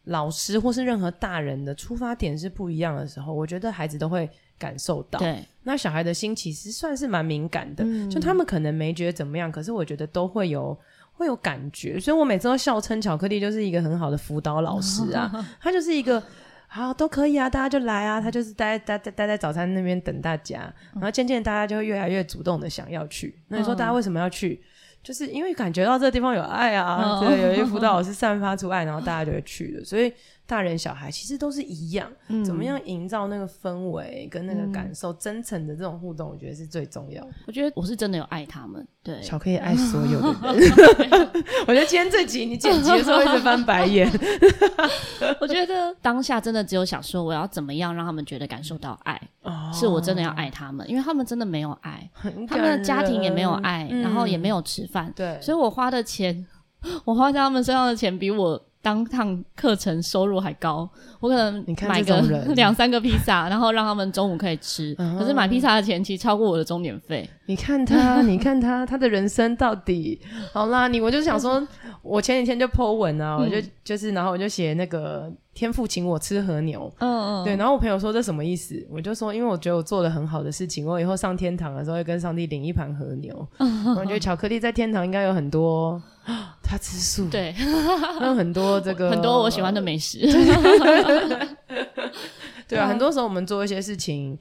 [0.04, 5.18] 老师或是任何大人的出发点是不一样的时候，我觉得孩子都会感受到。
[5.18, 10.74] 对，那小孩的心其实算是蛮敏感的，嗯、就他们可能没觉得怎么样，可是我觉得都会有
[11.12, 15.30] 会有感觉，所以我每次都笑称巧克力就是一个很好的辅导老师啊，
[15.60, 16.22] 他就是一个。
[16.70, 18.20] 好，都可以啊，大家就来啊。
[18.20, 23.34] 他就是待待待待在早餐那边等大家，然后渐渐大家就会越来越主动的想要去。
[23.48, 24.62] 那你说大家为什么要去？
[25.02, 29.84] 就是因为感觉到这个地方有爱啊，对，有一辅导老师 散发出爱，然后大家就会去的。
[29.84, 30.12] 所以
[30.48, 37.22] 大人小孩其实都是一样，嗯、怎么样营造那个氛围跟那个感受，嗯、真诚的这种互动，我觉得是最重要。
[37.46, 40.72] 我觉得我是真的有爱他们，对，巧克力爱所有的人。
[41.68, 44.10] 我觉得今天这集你剪辑的时候一直翻白眼。
[45.38, 52.10] 我觉得当下真的只有想说，我要怎么样让他们觉得感受到爱，哦、是我真的要爱他们，因为他们真的没有爱，
[52.48, 56.46] 他们的家庭也没有爱，嗯、然后也没有吃饭，对，所以我花的钱，
[57.04, 58.64] 我花在他们身上的钱比我。
[58.88, 60.88] 当趟课程收入还高，
[61.20, 62.18] 我可能买个
[62.56, 64.94] 两三个披萨， 然后让他们中午可以吃。
[64.94, 67.28] 可是买披萨的钱其实超过我的钟点费。
[67.44, 70.18] 你看他， 你看他，他的人生到底
[70.54, 70.88] 好啦。
[70.88, 71.62] 你我就想说，
[72.00, 76.90] 我前几天就 po 文啊，我就就是，然后我就写那个天父请我吃和牛。
[77.00, 77.44] 嗯嗯。
[77.44, 78.74] 对，然后我朋友说这什么意思？
[78.90, 83.46] 我就说，因为我觉得我做了很好的事情，我以后上天堂的时候会跟上帝领一盘和牛。
[83.58, 86.00] 我觉得巧克力在天堂应该有很多。
[86.62, 87.54] 他吃素，对，
[88.20, 90.18] 那很多这个 很多我喜欢的美食，
[92.68, 94.38] 对啊，很多时候我们做一些事情，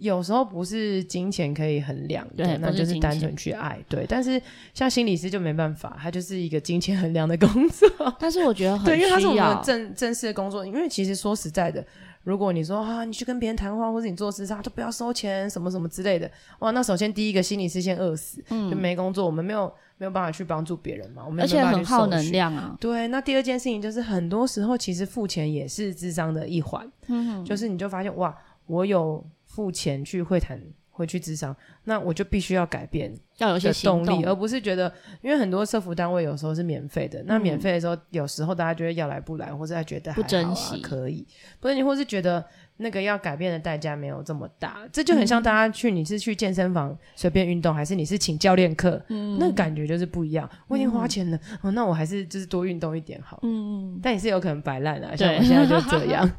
[0.00, 4.04] 有时候不是金钱可以衡量的，对，那就是单纯去爱，对。
[4.08, 4.40] 但是
[4.74, 7.88] 像心理师就没办法，他就是一个金钱衡量的工作。
[8.18, 11.84] 但是我觉得很对，因为他是我们正正式的工作，因为其实说实在的，
[12.28, 19.72] 如果你说啊，你去跟别人谈话，或者你做事他都不要收钱，什么什么之类的，哇，那首先第一个心理是先饿死，嗯，就没工作，我们没有。
[20.00, 21.24] 没有办法去帮助别人嘛？
[21.26, 22.76] 我们而且很耗能量啊。
[22.78, 26.88] 对，那第二件事情就是，很多时候其实付钱也是智商的一环。
[27.08, 28.32] 嗯哼，就是你就发现哇，
[28.66, 30.56] 我有付钱去会谈，
[30.98, 41.24] 会去职场，那我就必须要改变，要有一些动力，而不是觉得，因为很多社服单位有时候是免费的，嗯、那免费的时候，有时候大家觉得要来不来，或者他觉得不珍惜，可以，
[41.60, 42.44] 不是你或是觉得。
[42.78, 49.02] 那个要改变的代价没有这么大，这就很像大家去，你是去健身房随便运动，还是你是请教练课？
[49.08, 50.48] 嗯，那感觉就是不一样。
[50.68, 53.40] 我已经花钱了，嗯、哦，那我还是就是多运动一点好。
[53.42, 54.00] 嗯嗯。
[54.02, 56.30] 但也是有可能摆烂啊，像我现在就这样。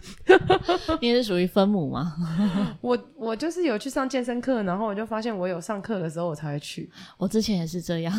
[1.02, 2.16] 你也是属于分母吗？
[2.82, 6.90] 我我就是有去上健身课，然后我就发现我有上课的时候我才会去。
[7.18, 8.14] 我之前也是这样。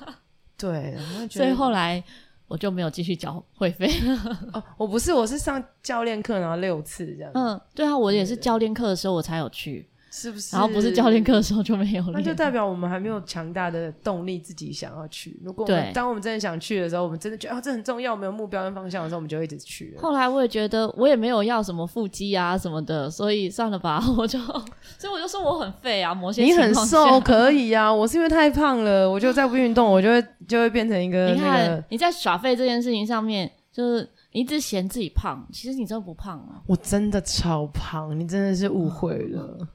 [0.56, 0.96] 对，
[1.30, 2.02] 所以后来。
[2.48, 3.88] 我就没有继续缴会费
[4.52, 7.30] 哦，我不是，我是上教练课，然后六次这样。
[7.34, 9.86] 嗯，对啊，我也是教练课的时候我才有去。
[10.10, 10.56] 是不是？
[10.56, 15.38] 然后不是教练课的时候就没有了，那就代表我们还没有强大的动力自己想要去。
[15.44, 19.94] 如果我们当我们真的想去的时候，我们真的觉得啊，这很重要，我们有目标跟方向的时候，我们就一直去。
[19.98, 31.34] 后来我也觉得我也没有要什么腹肌啊什么的，所以算了吧， 我就所以我就说我很废啊，某些你很瘦可以啊， 我是因为太胖了，我就再不运动，我就会就会变成一个、那个。
[31.34, 34.08] 你看你在耍废这件事情上面，就是。
[34.30, 36.60] 你一直嫌自己胖，其实你真的不胖啊！
[36.66, 39.66] 我真的超胖，你真的是误会了。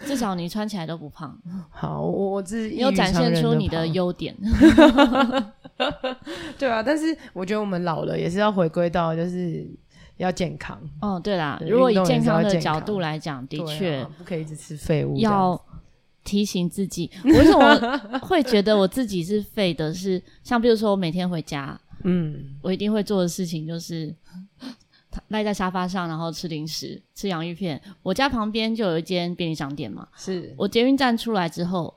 [0.00, 1.36] 至少你穿起来都不胖。
[1.70, 4.36] 好，我我自己有展现出你的优点。
[6.58, 9.66] 对啊，但是我觉得我们老了也是要回归到就是
[10.18, 10.78] 要健康。
[11.00, 15.16] 哦，对啦，如果以健康的角度来讲，的确不可以一直吃废物。
[15.16, 15.58] 要
[16.22, 19.94] 提醒自己，为什么会觉得我自己是废的？
[19.94, 21.80] 是像比如说我每天回家。
[22.04, 24.14] 嗯，我一定会做的事情就是
[25.28, 27.80] 赖在沙发上，然后吃零食，吃洋芋片。
[28.02, 31.94] 我家旁边就有一间便利商店嘛，是我捷运站出来之后，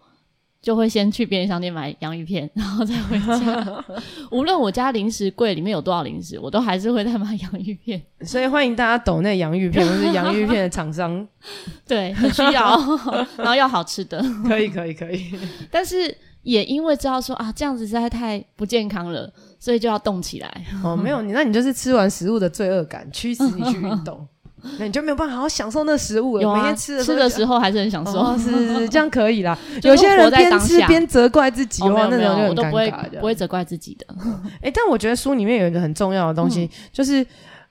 [0.62, 3.86] 就会先去便利商店买洋芋片， 然后再回家。
[4.32, 8.00] 无论我家零食柜里面有多少零食，我都还是会再买洋芋片。
[8.22, 11.28] 所以欢迎大家抖那洋芋片， 或是洋芋片的厂商，
[11.88, 12.78] 对，很需要，
[13.38, 15.34] 然后要好吃的，可以，可以，可以。
[15.72, 19.34] 但是也因为知道说啊，这样子实在太不健康了。
[19.60, 24.28] 所以就要动起来哦，没有你，那你就是吃完食物的罪恶感驱使你去运动，
[24.80, 26.40] 那你就没有办法好好享受那食物。
[26.40, 29.58] 有啊，每天吃的吃的时候还是很享受，是是是，这样可以啦。
[29.84, 32.50] 有些人边吃边责怪自己，哦，那种就很尴尬。
[32.50, 34.06] 我都不会不会责怪自己的。
[34.62, 37.26] 哎，但我觉得书里面有一个很重要的东西，就是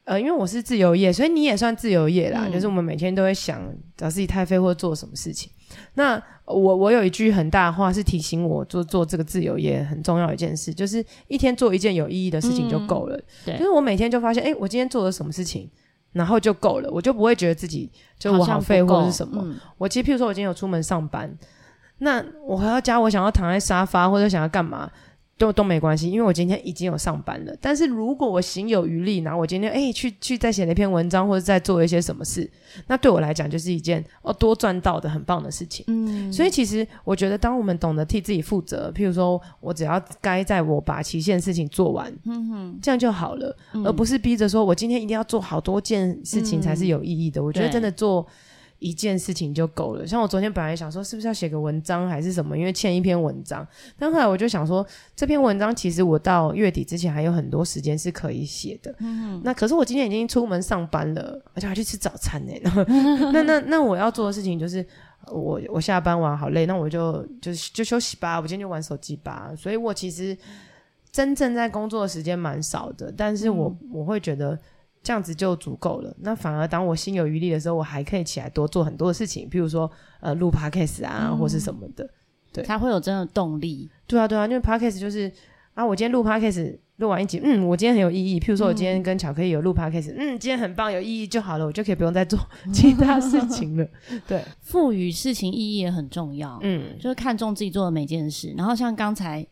[0.07, 2.49] 呃，因为我是自由业，所以你也算自由业啦。
[2.49, 3.61] 就是我们每天都会想
[3.97, 5.51] 找自己太废或做什么事情。
[5.95, 13.17] 那我我有一句很大的话是提醒我做做这个自由业很重要一件事，就是一天做一件有意义的事情就够了。
[13.17, 15.69] 嗯、对，就是我每天就发现，哎、欸，我今天做了什么事情，
[16.13, 19.43] 然后就够了，我就不会觉得自己就我好废或者是什么。
[19.45, 21.37] 嗯、我其实譬如说，我今天有出门上班，
[21.99, 24.89] 那我回到家，我想要躺在沙发或者想要干嘛？
[25.39, 27.55] 都都没关系，因为我今天已经有上班了。
[27.61, 32.51] 但是如果我行有余力，然后我今天哎去去再写了一篇文章，或者再做一些什么事，
[32.87, 35.85] 那对我来讲就是一件哦多赚到的很棒的事情。
[35.89, 47.43] 嗯，所以其实我觉得，当我们懂得替自己负责，譬如说我只要该在我把期限事情做完，嗯哼，这样就好了，嗯、而不是逼着说我今天一定要做好多件事情才是有意义的。
[47.43, 48.27] 嗯、我觉得真的做
[48.79, 50.07] 一件事情就够了。
[50.07, 52.57] 像我昨天本来想说，是不是要写个文章还是什么？
[52.57, 53.67] 因为欠一篇文章。
[53.99, 58.95] 但后来我就想说，这篇文章其实我到月底之前还有很多时间是可以写的。
[58.99, 59.41] 嗯。
[59.43, 62.53] 那可是我今天已经出门上班了，而且还去吃早餐呢。
[63.33, 64.87] 那那那我要做的事情就是，
[65.29, 68.37] 我我下班玩好累，那我就就就休息吧。
[68.39, 69.53] 我今天就玩手机吧。
[69.57, 70.37] 所以我其实
[71.11, 74.59] 真正在工作的时间蛮少的，但是我、嗯、我会觉得。
[75.07, 76.13] 这样子就足够了。
[76.19, 79.89] 那反而当我心有余力的时候，我还可以起来多做很多的事情，譬如说
[80.19, 82.11] 呃录 podcast 啊，嗯、或是什么的，
[82.53, 83.89] 对，才会有真的动力。
[84.09, 85.33] 对啊，对啊，因为 podcast 就是
[85.75, 88.41] 啊，我今天录 podcast 录完一集，嗯，我今天很有意义。
[88.41, 92.37] 譬如说我今天跟巧克力有录 podcast，嗯，嗯，今天很棒，有意义就好了，我就可以不用再做
[92.75, 93.87] 其他事情了。
[94.27, 96.59] 对，赋予事情意义也很重要。
[96.63, 98.53] 嗯，就是看重自己做的每件事。
[98.59, 99.47] 然后像刚才。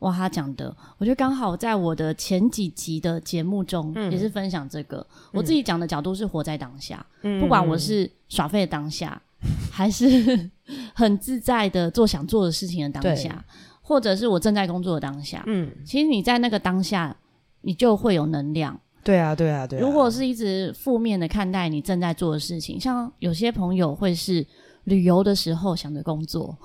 [0.00, 4.98] 哇，他讲的，我觉得刚好在我的前几集的节目中也是分享这个。
[4.98, 10.50] 嗯、我自己讲的角度是活在当下，嗯、不管我是耍废的当下，嗯、还是
[10.94, 13.44] 很自在的做想做的事情的当下，
[13.82, 15.42] 或者是我正在工作的当下。
[15.46, 17.14] 嗯，其实你在那个当下，
[17.60, 18.80] 你就会有能量。
[19.04, 19.82] 对啊，对啊，对啊。
[19.82, 24.46] 如果是一直负面的看待你正在做的事情，像有些朋友会是
[24.84, 26.56] 旅游的时候想着工作。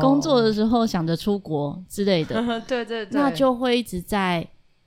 [0.00, 4.46] 工作的时候想着出国之类的， 哦、对对对，那就会一直在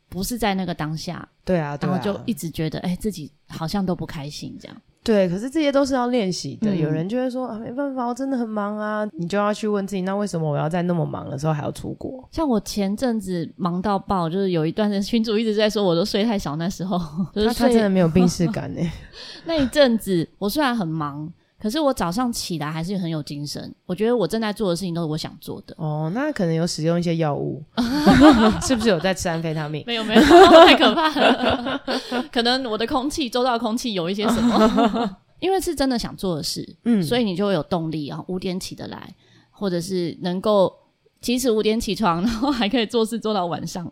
[0.10, 4.78] 不是在那个当下，对啊，对啊，然后就一直觉得哎、欸，自己好像都不开心这样。
[5.06, 6.74] 对，可是这些都是要练习的。
[6.74, 9.06] 嗯、有人就会说啊，没办法，我真的很忙啊。
[9.12, 12.26] 你就要去问自己，那为什么我要在那么忙的时候还要出国？
[12.32, 16.98] 像我前阵子忙到爆，就是有一段时间群主一直在说我都睡太少，那时候
[17.34, 18.82] 就是他他真的没有病识感呢。
[19.44, 21.30] 那一阵子我虽然很忙。
[21.64, 25.74] 可是我早上起来还是很有精神，我觉得我正在做的事情都是我想做的。
[25.78, 27.64] 哦，那可能有使用一些药物，
[28.62, 29.82] 是不是有在吃安非他命？
[29.88, 31.82] 没有没有，太可怕了。
[32.34, 35.18] 可能我的空气，周遭的空气有一些什么？
[35.40, 39.16] 因为是真的想做的事，嗯，所以你就会有动力啊，五点起得来，
[39.50, 40.74] 或者是能够
[41.22, 43.90] 即使五点起床，然后还可以做事做到晚上。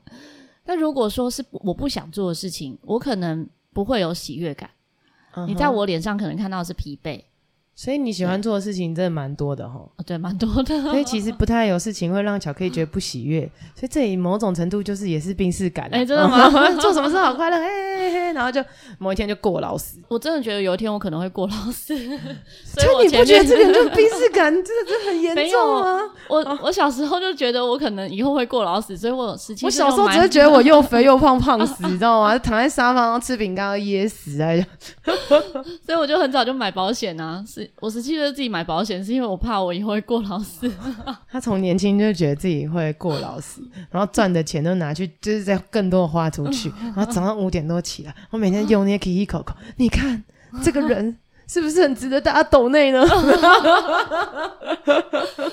[0.66, 4.70] 但如果说是我不想做的事情，我可能不会有喜悦感。
[5.34, 5.46] Uh huh.
[5.48, 7.24] 你在我脸上可能看到的是疲惫。
[7.82, 10.80] 所以你喜欢做的事情真的蛮多的齁，对，蛮多的。
[10.86, 13.42] 所以其实不太有事情会让巧克力觉得不喜悦，
[13.74, 15.90] 所以这里某种程度就是也是病逝感。
[15.92, 16.48] 哎，真的吗？
[16.80, 18.64] 做什么事好快乐，嘿嘿嘿，然后就
[19.00, 19.98] 某一天就过劳死。
[20.10, 21.98] 我真的觉得有一天我可能会过劳死。
[22.64, 26.02] 所以你不觉得这个就病逝感真的真的很严重吗？
[26.30, 29.66] 我我小时候就觉得我可能以后会过劳死，所以我十七。
[29.66, 32.38] 我小时候只是觉得我又肥又胖，胖死，你知道吗？
[32.38, 34.54] 躺在沙发上吃饼干要噎死啊！
[35.84, 38.50] 所以我就很早就买保险啊，是我十七岁自己。
[38.50, 40.70] 买保险是因为我怕我以后会过劳死。
[41.32, 46.70] 他从年轻就觉得自己会过劳死，然后赚的钱都拿去，就是在更多的花出去。
[46.96, 50.24] 然后早上五点多起来，我每天用那些 Kiki 口口，你看
[50.62, 51.18] 这个人。
[51.52, 53.06] 是不是很值得大家抖内呢？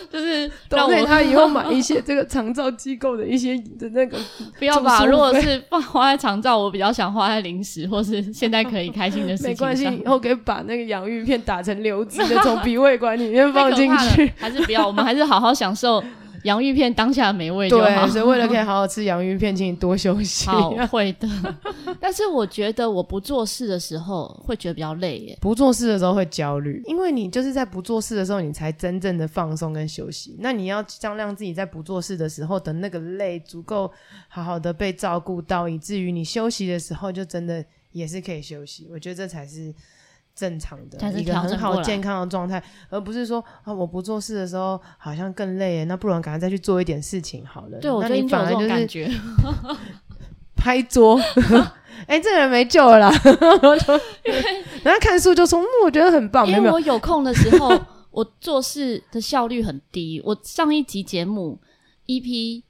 [0.08, 4.16] 就是 抖内他以后买一些这个长照机构的一些的那个，
[4.60, 5.04] 不要吧？
[5.04, 9.68] 如果是放花在长照，我比较想花在零食或是现在可以开心的事情上。
[9.68, 14.32] 没关系，以后可以把那个洋芋片打成流质的，从鼻胃管里面放进去。
[14.38, 14.86] 还是不要？
[14.86, 16.00] 我们还是好好享受。
[16.48, 20.46] 洋芋片当下的美味就好，对，所以为了可以好好吃洋芋片，请你多休息。
[20.46, 21.28] 好，会的。
[22.00, 25.38] 但是我觉得我不做事的时候会觉得比较累耶。
[25.40, 30.36] 不做事的时候会焦虑，因为你就是在不做事的时候，你才真正的放松跟休息。
[30.38, 33.92] 那你要尽量自己在不做事的时候的那个累足够
[34.28, 38.88] 好好的被照顾到，以至于你休息的时候就真的也是可以休息。
[38.90, 39.74] 我觉得这才是。
[40.38, 47.78] 正常的一个很好健康的状态，而不是说啊，我不做事的时候好像更累，那不如赶快再去做一点事情好了。
[47.80, 49.10] 对，我觉得你反而就是感觉
[50.54, 51.18] 拍桌，
[52.06, 53.10] 哎、欸，这个人没救了啦。
[54.84, 56.46] 然后看书就说，嗯，我觉得很棒。
[56.46, 57.76] 因为我有空的时候，
[58.12, 60.22] 我做事的效率很低。
[60.24, 61.60] 我上一集节目
[62.06, 62.62] EP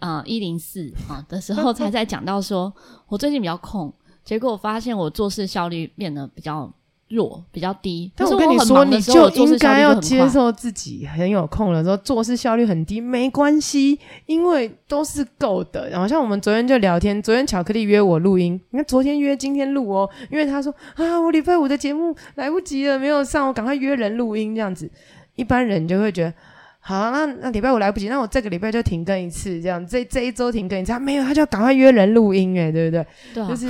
[0.00, 2.74] 啊一零四啊的时候，才在讲到说
[3.06, 6.72] 我最近比较空，结果我发现我做事效率变得比较。
[7.12, 15.88] 弱比较低，但是我跟你说，你就应该要接受自己很有空的时候做事效率很低，没关系，因为都是够的。
[15.90, 24.90] 然后像我们昨天就聊天，昨天巧克力约我录音，你看昨天约今天录哦，因为他说啊，我礼拜五的节目来不及了，没有上，我赶快约人录音这样子。
[25.34, 26.34] 一般人就会觉得。
[26.84, 30.90] 好、啊，那那礼拜五来不及，那我这个礼拜就停更一次，这样这这一周停更一次。
[30.90, 33.06] 他没有，他就要赶快约人录音，哎，对不对？
[33.32, 33.68] 对、啊，就是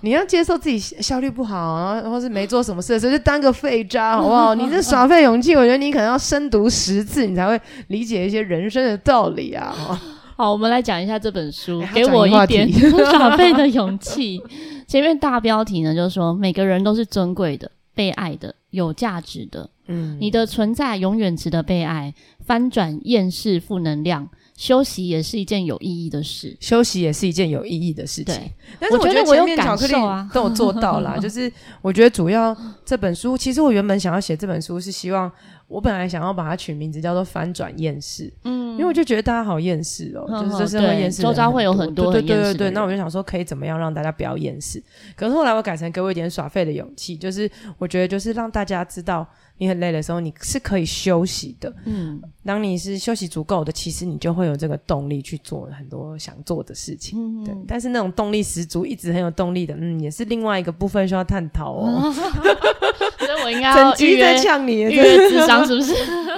[0.00, 4.54] 你要接受自己效率不好，然后或是没做什么事的时候，就当个废渣，好不好？
[4.56, 9.72] 你这耍废勇气，我觉得你可能要深读十次，你才会理解一些人生的道理啊。
[10.36, 12.68] 好，我们来讲一下这本书，欸、给我一点
[13.12, 14.42] 耍废的勇气。
[14.88, 17.70] 前面大标题呢，就是说每个人都是尊贵的。
[17.94, 19.68] 被爱的、有价值的。
[19.86, 22.14] 你的存在永远值得被爱。
[22.44, 26.56] 翻转厌世负能量，休息也是一件有意义的事。
[26.60, 28.34] 休息也是一件有意义的事情。
[28.34, 29.94] 对，但是我觉得前面巧克力
[30.32, 31.16] 都有做到啦。
[31.20, 35.30] 就是我觉得主要这本书，其实我原本想要写这本书是希望。
[35.68, 42.70] 我本来想要把它取名字叫做“翻转厌世”，嗯，因为我就觉得大家好厌世哦，就是这社会厌世，周遭会有很多，对对对。
[42.72, 44.82] 那我就想说，可以怎么样让大家不要厌世？
[45.16, 49.26] 可是后来我改成给我一点耍废的勇气，就是我觉得就是让大家知道，
[49.56, 51.74] 你很累的时候，你是可以休息的。
[51.86, 57.18] 嗯，当你是休息足够的，其实你就会有这个动力去做很多想做的事情。
[57.18, 57.54] 嗯，对。
[57.66, 62.12] 但是那种动力十足，一直很有动力的，嗯，也是另外一个部分需要探讨哦。
[63.18, 65.94] 所以我应该要预约呛你，预约智商是不是？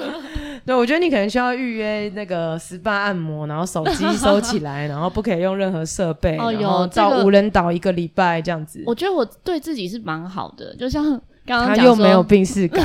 [0.66, 8.82] 对，我觉得你可能需要预约那个 SPA 按摩，然后手机收起来，然后不可以用任何设备，哦、然后到无人岛一个礼拜这样子。
[8.86, 11.04] 我觉得我对自己是蛮好的，就像
[11.44, 12.82] 刚刚讲他又没有病识感，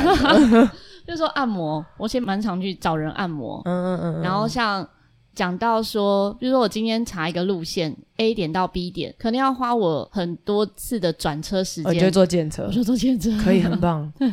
[1.06, 4.86] 就是说按摩，我其实蛮常去找人按摩，嗯嗯嗯，然后像。
[5.34, 11.88] 讲到说，比如说我今天查一个路线，A 点到 B 点，可能要花我很多次的转车时间。
[11.88, 14.12] 我就坐计程车，我就坐计程车，可以很棒。
[14.18, 14.28] 对，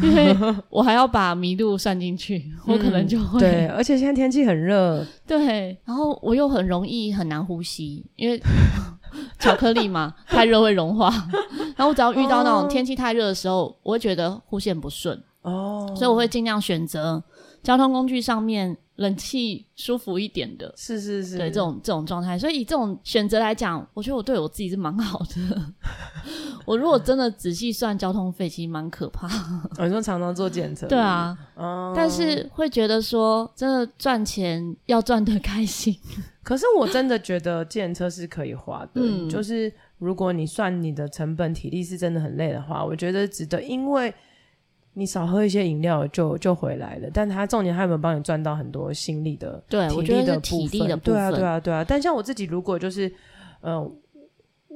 [0.00, 0.36] 因为
[0.68, 3.38] 我还要把迷路算进去，我可能就会。
[3.38, 5.04] 嗯、对，而且现在天气很热。
[5.26, 8.40] 对，然后我又很容易很难呼吸，因为
[9.38, 11.10] 巧克力嘛， 太热会融化。
[11.74, 15.20] 然后我只要遇到那种天气太热的时候，我会觉得呼吸很不顺。
[15.42, 17.22] 哦，所以我会尽量选择
[17.62, 18.76] 交通工具上面。
[18.98, 25.72] 冷气舒服一点的，是是是，对这种这种状态，所以以这种选择来讲，我觉得我对我自己是蛮好的。
[26.66, 29.28] 我如果真的仔细算交通费，其实蛮可怕。
[29.78, 35.96] 我、哦、说常常坐检测，对啊，嗯、但是会觉得说，真的赚钱要赚得开心。
[36.42, 44.12] 可是我真的觉得检测是可以花的，嗯、就是如果你算你的成本体力是真的很累的话，我觉得值得，因为。
[44.98, 51.14] 你少喝一些饮料就就回来了，但他重点他有没有帮你赚到很多心力的、对体力的体力的部分？
[51.14, 51.84] 对啊，对啊，对啊。
[51.86, 53.10] 但像我自己，如果就是，
[53.60, 53.90] 呃。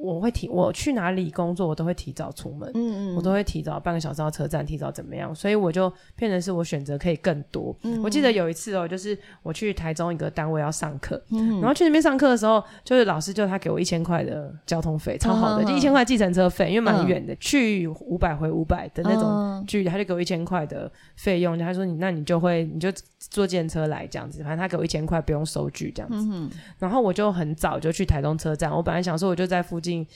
[0.03, 5.33] 我会提我去哪里工作，我都会提早出门，嗯嗯，我都会提早半个小时到车站，提早怎么样？
[5.33, 7.73] 所以我就变成是我选择可以更多。
[7.83, 22.89] 嗯，我记得有一次哦，就是我去台中一个单位要上课，嗯，然后去那边上课的时候，就是老师就他给我一千块的交通费，超好的，就一千块计程车费，因为蛮远的，去五百回五百的那种距离，他就给我一千块的费用，他说你那你就会你就
[23.29, 26.49] 坐电车来这样子，反正他给我一千块不用收据这样子，嗯，
[26.79, 30.07] 然后我就很早就去台东车站，我本来想说我就在附近。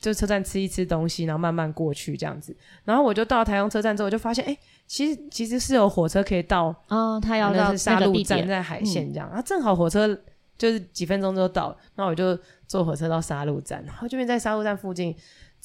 [0.00, 2.54] 就车站吃一吃东西，然后慢慢过去这样子。
[2.84, 6.74] 然后我就到台东车站之后，我就发现，哎、欸，其实其实是有火车可以到。
[6.88, 9.26] 哦，他要到沙鹿站，在海线这样。
[9.28, 10.06] 嗯、然后正好火车
[10.58, 15.16] 就是几分钟就到，那我就坐火车到沙鹿站，然后这边在沙鹿站附近。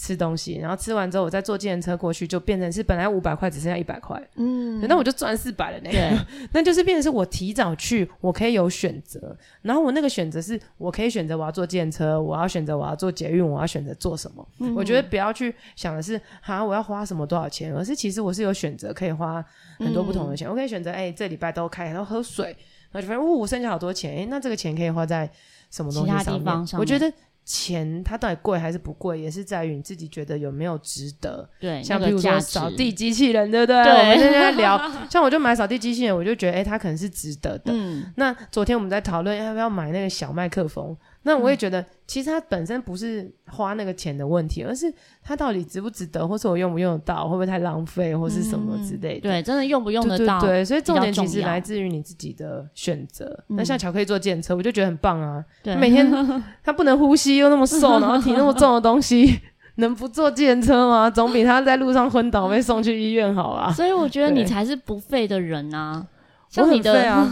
[0.01, 4.17] 吃东西，然后吃完之后，我再坐计程车过去，就变成是本来五百块，只剩下一百块。
[4.35, 5.89] 嗯，那我就赚四百了呢。
[5.91, 6.17] 对，
[6.53, 9.35] 那就是变成是我提早去，我可以有选择。
[9.61, 14.47] 然后我那个选择是我可以选择我要坐计程车，我要选择我要坐捷运，我要选择做什么。
[14.59, 19.43] 嗯、我觉得不要去想的是，哈，我要花什么多少钱，而是其实我是有选择，可以花
[19.79, 20.47] 很多不同的钱。
[20.47, 22.55] 嗯、我可以选择，哎、欸，这礼拜都开，然后喝水，
[22.91, 25.29] 然后就发现，哦，我剩下好多钱，哎、欸，那这个钱可以花在
[25.69, 26.19] 什么东西上面？
[26.19, 26.81] 其他地方上面。
[26.81, 27.13] 我觉得。
[27.51, 31.49] 钱它到底贵还是不贵，也是在于你自己觉得有没有值得。
[31.59, 33.83] 对，像比如说扫地机器人，对不对？
[33.83, 34.79] 对，我们现在聊，
[35.09, 37.73] 像我就买扫地机器人，我就觉得，哎、欸，它可能是值得的。
[37.73, 38.13] 嗯。
[38.17, 40.95] 那昨天我们在讨论要不要买那个小麦克风。
[41.23, 44.91] 那我也觉得，其实它本身不是花那个钱的问题，而是
[45.21, 49.29] 它到底值不值得，或是我用不用得到，会不会太浪费，或是什么之类的。
[49.29, 50.39] 对，真的用不用得到？
[50.39, 53.37] 对，所以重点其实来自于你自己的选择。
[53.47, 55.43] 那像巧克力做电车，我就觉得很棒啊。
[55.61, 56.09] 对，每天
[56.63, 59.39] 他不能呼吸，又那么瘦，然后提那么重的东西，
[59.75, 61.09] 能不坐电车吗？
[61.09, 63.71] 总比他在路上昏倒被送去医院好啊。
[63.73, 66.07] 所以我觉得你才是不废的人啊。
[66.49, 67.31] 像你的，啊、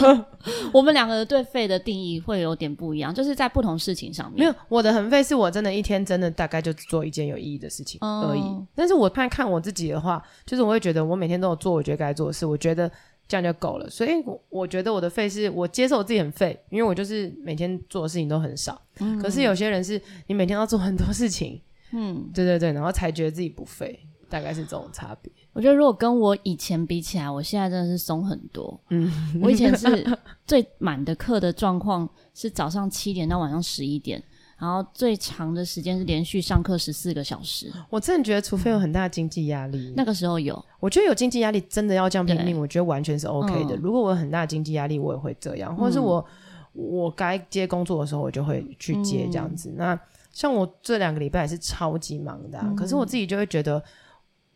[0.72, 4.38] 我们两个对废的定义会有点不一样，就是在不同事情上面。
[4.38, 8.40] 没有，我的很废是我真的一天真的大概就做一件有意义的事情而已。
[8.40, 12.90] 嗯、但是我看看我自己的话，就是我会觉得我每天都有做我觉得该做的事，我觉得
[13.28, 13.88] 这样就够了。
[13.90, 18.80] 所以我，我觉得我的废是我接受我自己很废，因为我就是每天做的事情都很少。
[19.00, 21.60] 嗯、可是有些人是你每天要做很多事情，
[21.92, 24.00] 嗯，对对对，然后才觉得自己不废。
[24.26, 25.30] 大概是这种差别。
[25.54, 28.78] 我觉得如果跟我以前比起来，我现在真的是松很多。
[28.90, 30.04] 嗯， 我以前是
[30.44, 34.20] 最满的课的状况是早上七点到晚上十一点，
[34.58, 37.72] 然后最长的时间是连续上课十四个小时。
[37.88, 40.62] 我真的觉得，除非有很大的经济压力，那个时候有。
[40.80, 43.76] 我觉得有经济压力真的要这样拼命，我觉得完全是 OK 的。
[43.76, 46.26] 如果我有很大的经济压力，我也会这样，或者是我
[46.72, 49.72] 我该接工作的时候，我就会去接这样子。
[49.76, 49.96] 那
[50.32, 53.80] 像我这两个礼拜也是超级忙的，可是我自己就会觉得。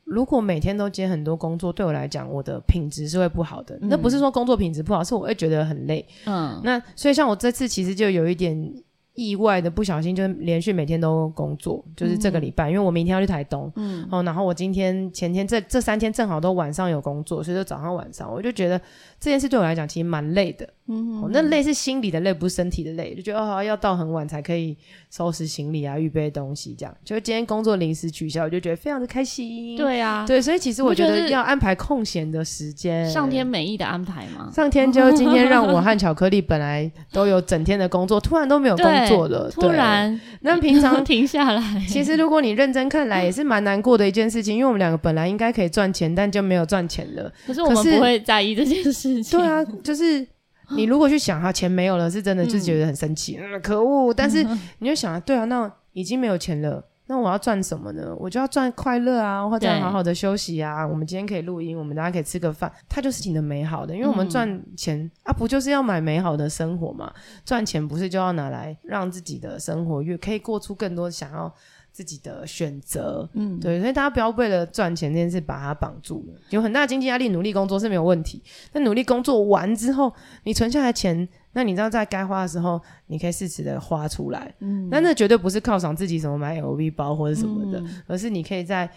[0.09, 3.77] 如果每天都接很多工作，对我来讲，我的品质是会不好的。
[3.83, 6.05] 嗯、那不是说工作品质不好，是我会觉得很累。
[6.25, 8.73] 嗯，那所以像我这次其实就有一点
[9.15, 13.71] 意外的，不小心就连续每天都工作，就是这个礼拜，嗯、因为我明天要去台东。
[13.77, 18.81] 嗯，哦，然后我今天前天这这三天正好都晚上有工作，所以就早上晚上我就觉得
[19.21, 20.67] 这件事对我来讲其实蛮累的。
[20.91, 24.75] 嗯、哦，那累是心理的累，不是身体的累，就觉得哦要到很晚才可以
[25.11, 26.97] 收拾行李啊，预备东西这样。
[27.05, 29.77] 就今天工作临时取消，我就觉得非常的开心。
[29.77, 34.51] 对啊，对，所以其实我觉得要安排空闲的时间，上天美意的安排嘛。
[34.51, 40.19] 上天就今天让我和巧克力本来都有整天的工作，突然都没有工作了，突然。
[40.41, 47.31] 那平常 停下来， 其实如果你认真看来，也是蛮难过的一件事情，因为我们两个本来应该可以赚钱，但就没有赚钱了。
[47.47, 49.39] 可是我们不会在意这件事情。
[49.39, 50.27] 对啊，就是。
[50.71, 54.13] 你如果去想哈，钱没有了，是真的就觉得很生气，嗯，可恶。
[54.13, 54.47] 但是
[54.79, 58.15] 你就想啊，对啊，那已经没有钱了，那我要赚什么呢？
[58.19, 60.87] 我就要赚快乐啊，或者好好的休息啊。
[60.87, 63.95] 我们今天可以录音，我们大家可以吃个饭，它就是挺的美好的。
[63.95, 67.13] 因为我们赚钱、嗯、啊，不就是要买美好的生活嘛？
[67.45, 71.53] 赚钱不是就要拿来让自己的生活越可以过出更多想要。
[71.99, 76.41] 自己的选择，嗯，对，所以大家不要为了赚钱这件事把它绑住了。
[76.51, 78.41] 有很大的经济压力，努力工作是没有问题。
[78.71, 84.55] 但努力工作完之后，你存下来钱，那你知道在该花的时候，你可以适时的花出来。
[84.61, 88.89] 嗯，那那绝对不是犒赏自己什么买 LV 包或者什么的，嗯、而是你可以在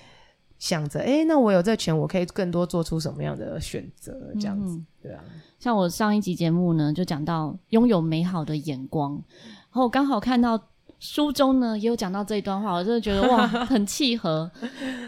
[0.59, 4.15] 想着，哎、欸，那我有这钱，我可以更多做出什么样的选择？
[4.39, 5.23] 这样子，嗯、对啊。
[5.57, 10.67] 像我上一集节目呢，就讲到拥有美好的眼光，然后我刚好看到。
[11.01, 14.49] 书中呢也有讲到这一段话，我真的觉得哇， 很契合。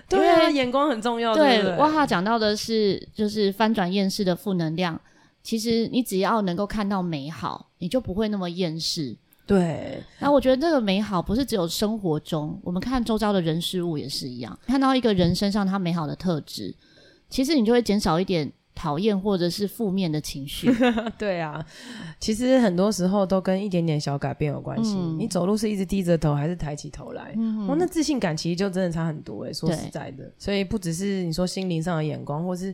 [0.09, 1.35] 对啊，眼光很重要。
[1.35, 4.99] 对，哇哈讲到的是就是翻转厌世的负能量。
[5.43, 9.15] 其实你只要能够看到美好，你就不会那么厌世。
[9.45, 10.01] 对。
[10.17, 14.57] 那我觉得这个美好不是只有生活中，我们看周遭的人事物也是一样。
[14.65, 16.73] 看到一个人身上他美好的特质，
[17.29, 18.51] 其实你就会减少一点。
[18.75, 20.71] 讨厌或者是负面的情绪，
[21.17, 21.65] 对啊，
[22.19, 24.95] 其实很多时候都跟一点点小改变有关系。
[24.95, 27.33] 嗯、你走路是一直低着头还是抬起头来？
[27.37, 32.73] 嗯、哦，那自信感其实就真的差很多诶、欸，说实在的，所以不只是你说心灵上的眼光，或是。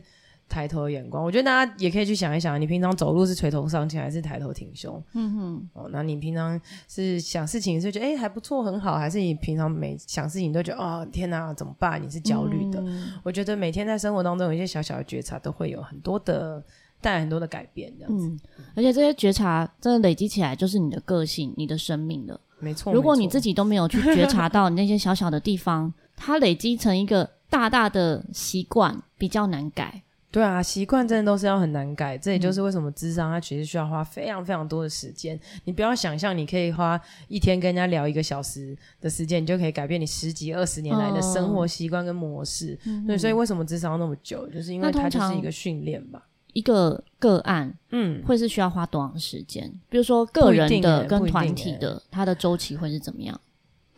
[0.50, 5.00] 抬头的眼光，我觉得大家也可以去想一想，你平常走路是垂头丧气还是抬头挺胸？
[5.14, 12.02] 嗯哼，哦，那你平常是想事情是觉得哎还不错很好，还是你平常每想事情都觉得哦天哪怎么办？
[12.02, 12.80] 你是焦虑的？
[12.80, 16.60] 嗯、我觉得每天在生活当中有一些小小的觉察，都会有很多的
[17.00, 18.26] 带来很多的改变，这样子。
[18.26, 18.40] 嗯，
[18.74, 22.40] 而且这些觉察真的累积起来，就是你的个性、你的生命了。
[22.58, 30.02] 没错，如果你自己都没有去觉察到你那些小小的地方，它累积成一个大大的习惯，比较难改。
[30.30, 35.38] 对啊，习惯真的都是要很难改，这也就是为什么智商它其实需要花非常非常多的时间。
[35.64, 42.78] 你不要想象你可以花一天跟人家聊一个小时的时间，你就可以改变你十几二十年来的生活习惯跟模式。
[42.86, 46.24] 哦、对，所以为什么智商那么久，就是因为它就是一个训练吧。
[46.52, 49.72] 一个个案，嗯，会是需要花多长时间？
[49.88, 53.40] 比如说个人的跟团体的，它的周期会是怎么样？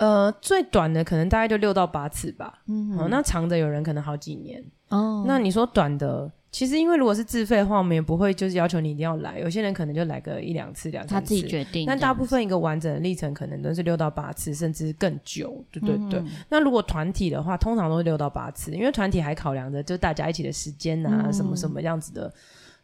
[0.03, 2.59] 呃，最短的可能大概就六到八次吧。
[2.66, 4.61] 嗯，哦，那长的有人可能好几年。
[4.88, 9.38] 哦，那你说短的，其实因为如果是自费的话，我们也不会就是要求你一定要来。
[9.38, 11.86] 有些人可能就来个一两次、两三次，他自己决定。
[11.86, 15.64] 但大部分一个完整的历程可能都是六到八次，甚至更久。
[15.70, 16.18] 对对对。
[16.18, 22.34] 嗯、那如果团体的话，通常都是六到八次，因为团体还考量着就大家一起的时间啊，嗯、什么什么样子的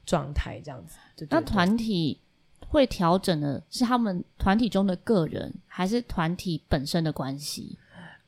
[0.07, 0.97] 状态这样子。
[1.17, 2.21] 对对对，那团体
[2.69, 7.77] 会调整的是他们团体中的个人，还是团体本身的关系？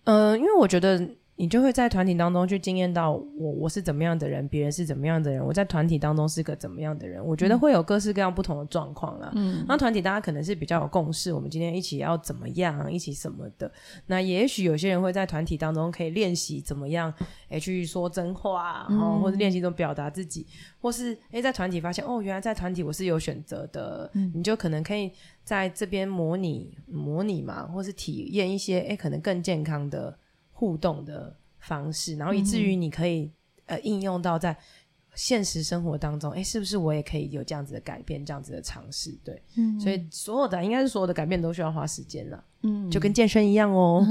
[0.05, 1.09] 嗯、呃，因为我觉得。
[1.41, 7.24] 你就会在团体当中去经验到我我是怎么样的人，别人是怎么样的人，我在团体当中是个怎么样的人。
[7.24, 9.32] 我觉得会有各式各样不同的状况啦。
[9.34, 13.72] 嗯，那团体大家可能是比较有共识，我们今天一起要怎么样，一起什么的。
[14.05, 17.11] 那也许有些人会在团体当中可以练习怎么样，
[17.49, 20.47] 诶去说真话，然后或者练习怎么表达自己，
[20.78, 25.11] 或是诶在团体发现哦，原来在团体我是有选择的，嗯，你就可能可以
[25.43, 30.14] 在这边模拟模拟嘛，或是体验一些诶可能更健康的。
[30.61, 33.32] 互动的方式，然后以至于你可以、嗯、
[33.68, 34.54] 呃应用到在
[35.14, 39.18] 现实生活当中，哎，是不是我也可以有这样子的改变，这样子的尝试？
[39.24, 44.06] 对，嗯，所以所有的应该是所有的改变都需要花时间了，嗯，就跟健身一样哦，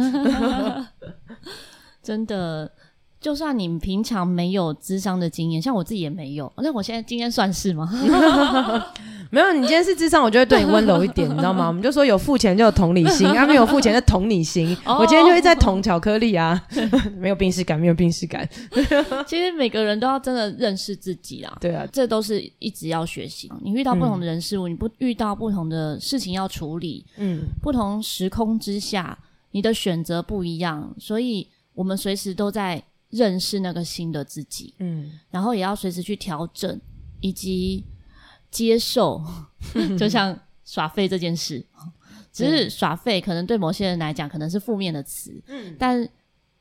[2.02, 2.72] 真的。
[3.22, 7.86] 就算你平常没有智商的经验，像我自己也没有，那我现在今天算是吗？
[9.32, 11.68] 没有，你今天是智商，我就会对你温柔一点，你知道吗？
[11.70, 14.76] 我们就说有付钱就有同理心， 啊，没有付钱就同理心。
[14.86, 16.62] 我今天就会在捅巧克力啊，
[17.18, 18.48] 没有病识感，没有病识感。
[19.28, 23.52] 其实每个人都要真的认识自己啊，对啊，这都是一直要学习。
[23.62, 29.18] 你遇到不同的人事物，嗯、你不遇到不同的事情要处理，嗯，不同时空之下，
[29.52, 32.84] 你的选择不一样，所以我们随时都在。
[33.12, 36.80] 认识那个新的自己，嗯，然后也要随时去调整
[37.22, 37.84] 以及
[38.50, 39.22] 接受，
[39.98, 41.66] 就像耍废这件事，
[42.32, 46.08] 只是耍废可能对某些人来讲可能是负面的词，嗯，但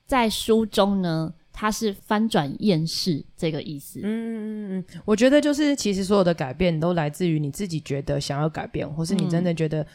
[0.07, 9.87] 在书中呢，它是翻转厌世这个意思，嗯嗯嗯，我觉得就是其实所有的改变都来自于你自己觉得想要改变，或是你真的觉得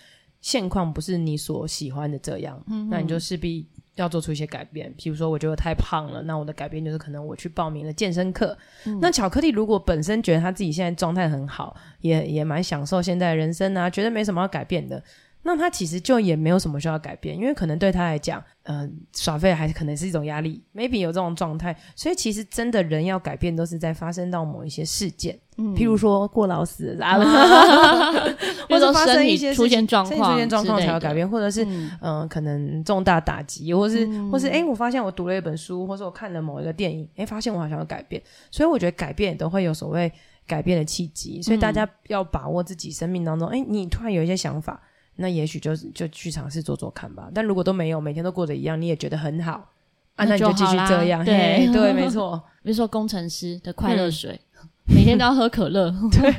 [0.42, 3.68] 现况不是你所喜欢的这样，嗯，那你就势必。
[3.96, 8.58] 要做出一些改变，譬如说，我觉得太胖了，那我的改变就是可能我去报名了健身课。
[8.86, 15.04] 嗯、那巧克力如果本身觉得他自己现在状态很好，也也蛮享受现在的人生啊，觉得没什么要改变的。
[15.46, 21.76] 那他其实就也没有什么需要改变，因为可能对他来讲，嗯、呃，耍废还是可能是一种压力，maybe 有这种状态。
[21.96, 27.20] 所以其实真的人要改变，都是在发生到某一些事件，嗯，譬如说过劳死啊，
[28.70, 38.22] 或者发生一些出现状况，出现状况才要改变，或者是嗯、呃，可能重大打击，或是、嗯、或是哎，我发现我读了一本书，或是我看了某一个电影，哎，发现我好像要改变。
[38.50, 40.10] 所以我觉得改变都会有所谓
[40.48, 44.82] 改变的契机，所以大家要把握自己生命当中，哎，你突然有一些想法。
[45.16, 47.30] 那也许就就去尝试做做看吧。
[47.34, 49.70] 但如果都没有，每天都过得一样，你也觉得很好
[50.16, 51.24] 啊，那你就继续这样。
[51.24, 52.42] 对 对，没错。
[52.64, 54.40] 比如说工程师的快乐水，
[54.86, 55.94] 每天都要喝可乐。
[56.12, 56.34] 对，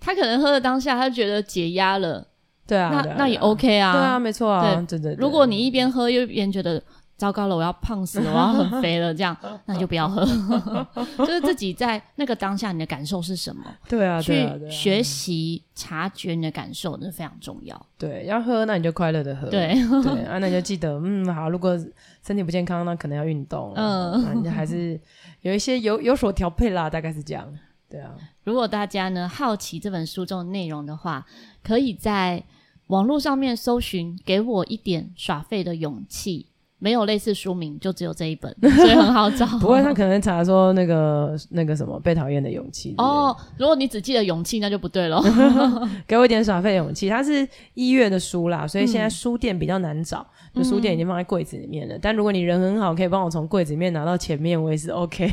[0.00, 2.26] 他可能喝了当下，他就觉得解压了。
[2.66, 3.92] 对啊，那那也 OK 啊。
[3.92, 4.84] 对啊，没错啊。
[4.88, 5.14] 对对。
[5.14, 6.82] 如果你一边喝又一边觉得。
[7.18, 10.24] 糟糕了，我要胖死了，我要很肥了，这样 那你就不要喝。
[11.18, 13.64] 就是自己在那个当下，你的感受是什么？
[13.88, 17.86] 对啊，去学习察觉你的感受，那非常重要。
[17.98, 19.50] 对，要喝那你就快乐的喝。
[19.50, 21.76] 对对啊，那你就记得，嗯，好，如果
[22.24, 23.72] 身体不健康，那可能要运动。
[23.76, 24.98] 嗯，那你还是
[25.40, 27.52] 有一些有有所调配啦，大概是这样。
[27.90, 28.14] 对啊，
[28.44, 31.26] 如果大家呢好奇这本书中的内容的话，
[31.64, 32.44] 可以在
[32.86, 36.46] 网络上面搜寻“给我一点耍废的勇气”。
[36.78, 39.46] 没有类似书名，就只有这一本，所以很好找。
[39.58, 42.94] 不会，他可能查说那个那个什么被讨厌的勇气。
[42.98, 45.22] 哦，如果你只记得勇气，那就不对了。
[46.06, 51.96] 给我一点耍废勇气，它是一月的书啦，所以现在书店比较难找，嗯、就书店已经放在柜子里面了。
[51.96, 55.32] 嗯、但如果你人很好，可以帮我从柜子里面拿到前面，我也是 OK。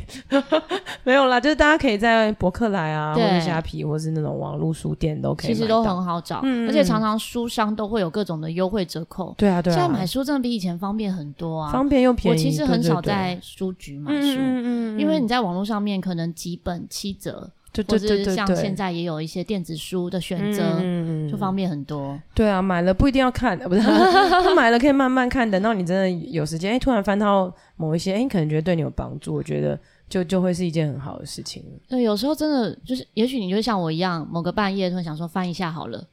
[1.03, 5.53] 没有啦，就是大家可以在博客来啊，对或者虾皮，或是那种网络书店都可以。
[5.53, 9.33] 其实都很好找，嗯、而且常常书商都会有各种的优惠折扣。
[9.37, 9.75] 对啊，对啊。
[9.75, 12.37] 现在买书真的比以前方便很多啊，方便又便宜。
[12.37, 17.51] 我其实很少在书局买书，嗯，因为你在网络上面可能几本七折，
[17.83, 22.19] 对对对对，或者像现在也有一些电子书的选择，嗯，就方便很多。
[22.33, 29.79] 对啊，买了不一定要看，不是，他买了可以慢慢看，等到你真的有时间，哎，突然翻到某一些，哎，你可能觉得对你有帮助，我觉得。
[30.07, 31.63] 就就会是一件很好的事情。
[31.89, 36.07] 对，有时候真的就是，也许你就像我一样，某个半夜突然想说翻一下好了，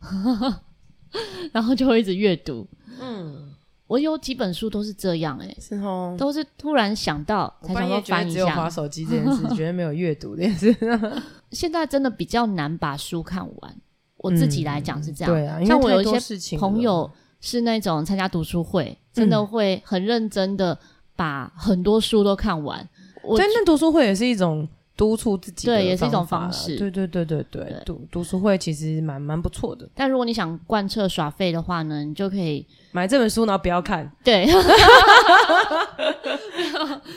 [1.53, 2.67] 然后就会一直阅读。
[2.99, 3.52] 嗯，
[3.93, 8.33] 我有几本书都是这样、欸，哎，是哦，都是突然想到才想到翻一下。
[8.33, 10.75] 只有滑手机这件事，绝对没有阅读这件事。
[11.53, 13.77] 现在真的比较难把书看完，
[14.17, 15.31] 我自己来讲是这样。
[15.31, 17.11] 嗯、对啊，像我有一些朋友
[17.43, 20.79] 是那种参加读书会，真的会很认真的
[21.15, 22.89] 把很多书都看完。
[23.23, 24.67] 我觉得那读书会也是一种
[24.97, 26.77] 督促自己的，对，也是一种方式。
[26.77, 29.89] 对对对对对，对读读书会其实蛮蛮不错的。
[29.95, 34.11] 但如果你想贯彻耍废的话呢，你就可以买这本书，然后不要看。
[34.23, 34.47] 对，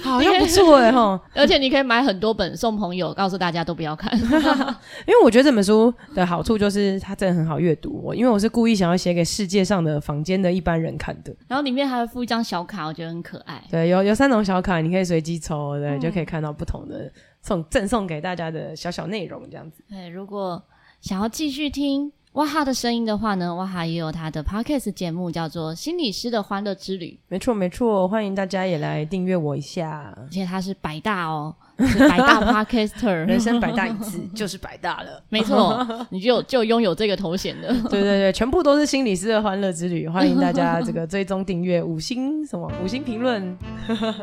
[0.03, 1.19] 好像不错哎哈！
[1.35, 4.11] 而且你可以买很多本送朋友，告诉大家都不要看。
[5.05, 8.01] 因为我觉得这本书的好处就是它真的很好阅读。
[8.03, 11.35] 我因为我是故意想要写给世界上的房间的一般人看的。
[11.47, 13.61] 然后里面还会附一张小卡，我觉得很可爱。
[13.69, 17.11] 对，有有三种小卡，你可以随机抽，对，嗯、就可以看到不同的
[17.45, 19.83] 送赠送给大家的小小内容这样子。
[19.87, 20.61] 对，如果
[20.99, 22.11] 想要继续听。
[22.33, 27.11] 哇哈的声音的话呢，哇哈也有他的 podcast 节目，叫做《心理师的欢乐之旅》。
[27.29, 30.13] 没错没错，欢迎大家也来订阅我一下。
[30.17, 35.21] 而且他是百大哦，是百大 podcaster，人生百大一次 就是百大了。
[35.29, 37.67] 没错， 你就就拥有这个头衔的。
[37.89, 43.57] 对对对，全部都是心理师的欢乐之旅，欢迎大家这个追踪订阅，五星什么五星评论，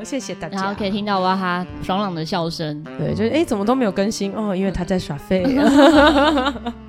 [0.05, 0.57] 谢谢大家。
[0.57, 2.83] 然后可以听到哇哈爽朗的笑声。
[2.99, 4.55] 对，就是哎，怎么都没有更新哦？
[4.57, 5.45] 因为他在耍废。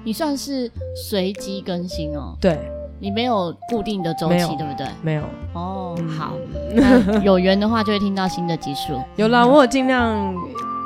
[0.03, 0.71] 你算是。
[0.95, 2.57] 随机更新哦，对，
[3.03, 4.87] 你没有固定的周期，对不对？
[5.01, 6.31] 没有哦，好，
[6.73, 8.97] 那有缘的话就会听到新的集数。
[9.17, 10.33] 有啦，我有尽量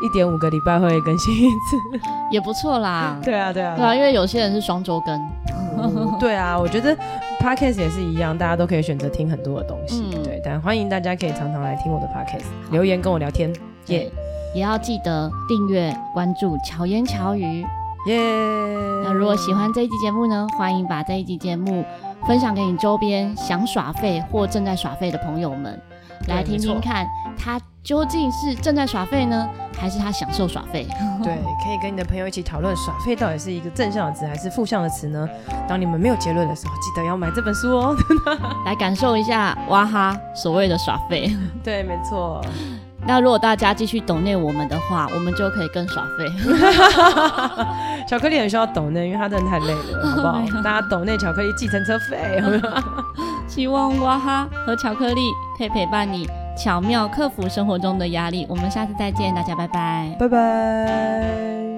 [0.03, 1.78] 一点五个礼拜会更新一次，
[2.34, 3.20] 也不错啦。
[3.24, 6.18] 对啊，对啊，对啊，因为有些人是双周更。
[6.20, 6.97] 对啊，我觉得
[7.39, 10.09] Podcast 也是一样，大家都可以选择听很多的东西。
[10.24, 13.53] 对，但欢迎大家可以常常来听我的 Podcast，留言跟我聊天。
[13.89, 14.11] 耶，
[14.55, 17.63] 也要记得订阅关注巧言巧语。
[18.07, 18.18] 耶
[19.03, 21.84] 那如果喜欢这一集节目呢，欢迎把这一集节目
[22.28, 25.80] 分享给你周边想耍废或正在耍废的朋友们。
[26.28, 27.07] 来听听看
[27.38, 29.47] 他究竟是正在耍废呢，
[29.80, 30.86] 还是他享受耍废？
[31.23, 35.30] 对，可以跟你的朋友一起讨论耍废到底是一个正向的词还是负向的词呢？
[35.69, 37.95] 当你们没有结论的时候，记得要买这本书哦，
[38.65, 41.34] 来感受一下哇哈所谓的耍废。
[41.63, 42.41] 对，没错。
[43.08, 46.30] 那如果大家继续抖内我们的话，我们就可以更耍废。
[48.08, 50.41] 巧克力很需要抖内，因为他真的太累了，好不好？
[50.62, 52.43] 大家抖内巧克力计程车费。
[53.47, 55.22] 希望哇哈和巧克力
[55.58, 56.28] 可以陪伴你，
[56.62, 58.45] 巧妙克服生活中的压力。
[58.49, 61.76] 我们下次再见，大家拜拜，拜拜。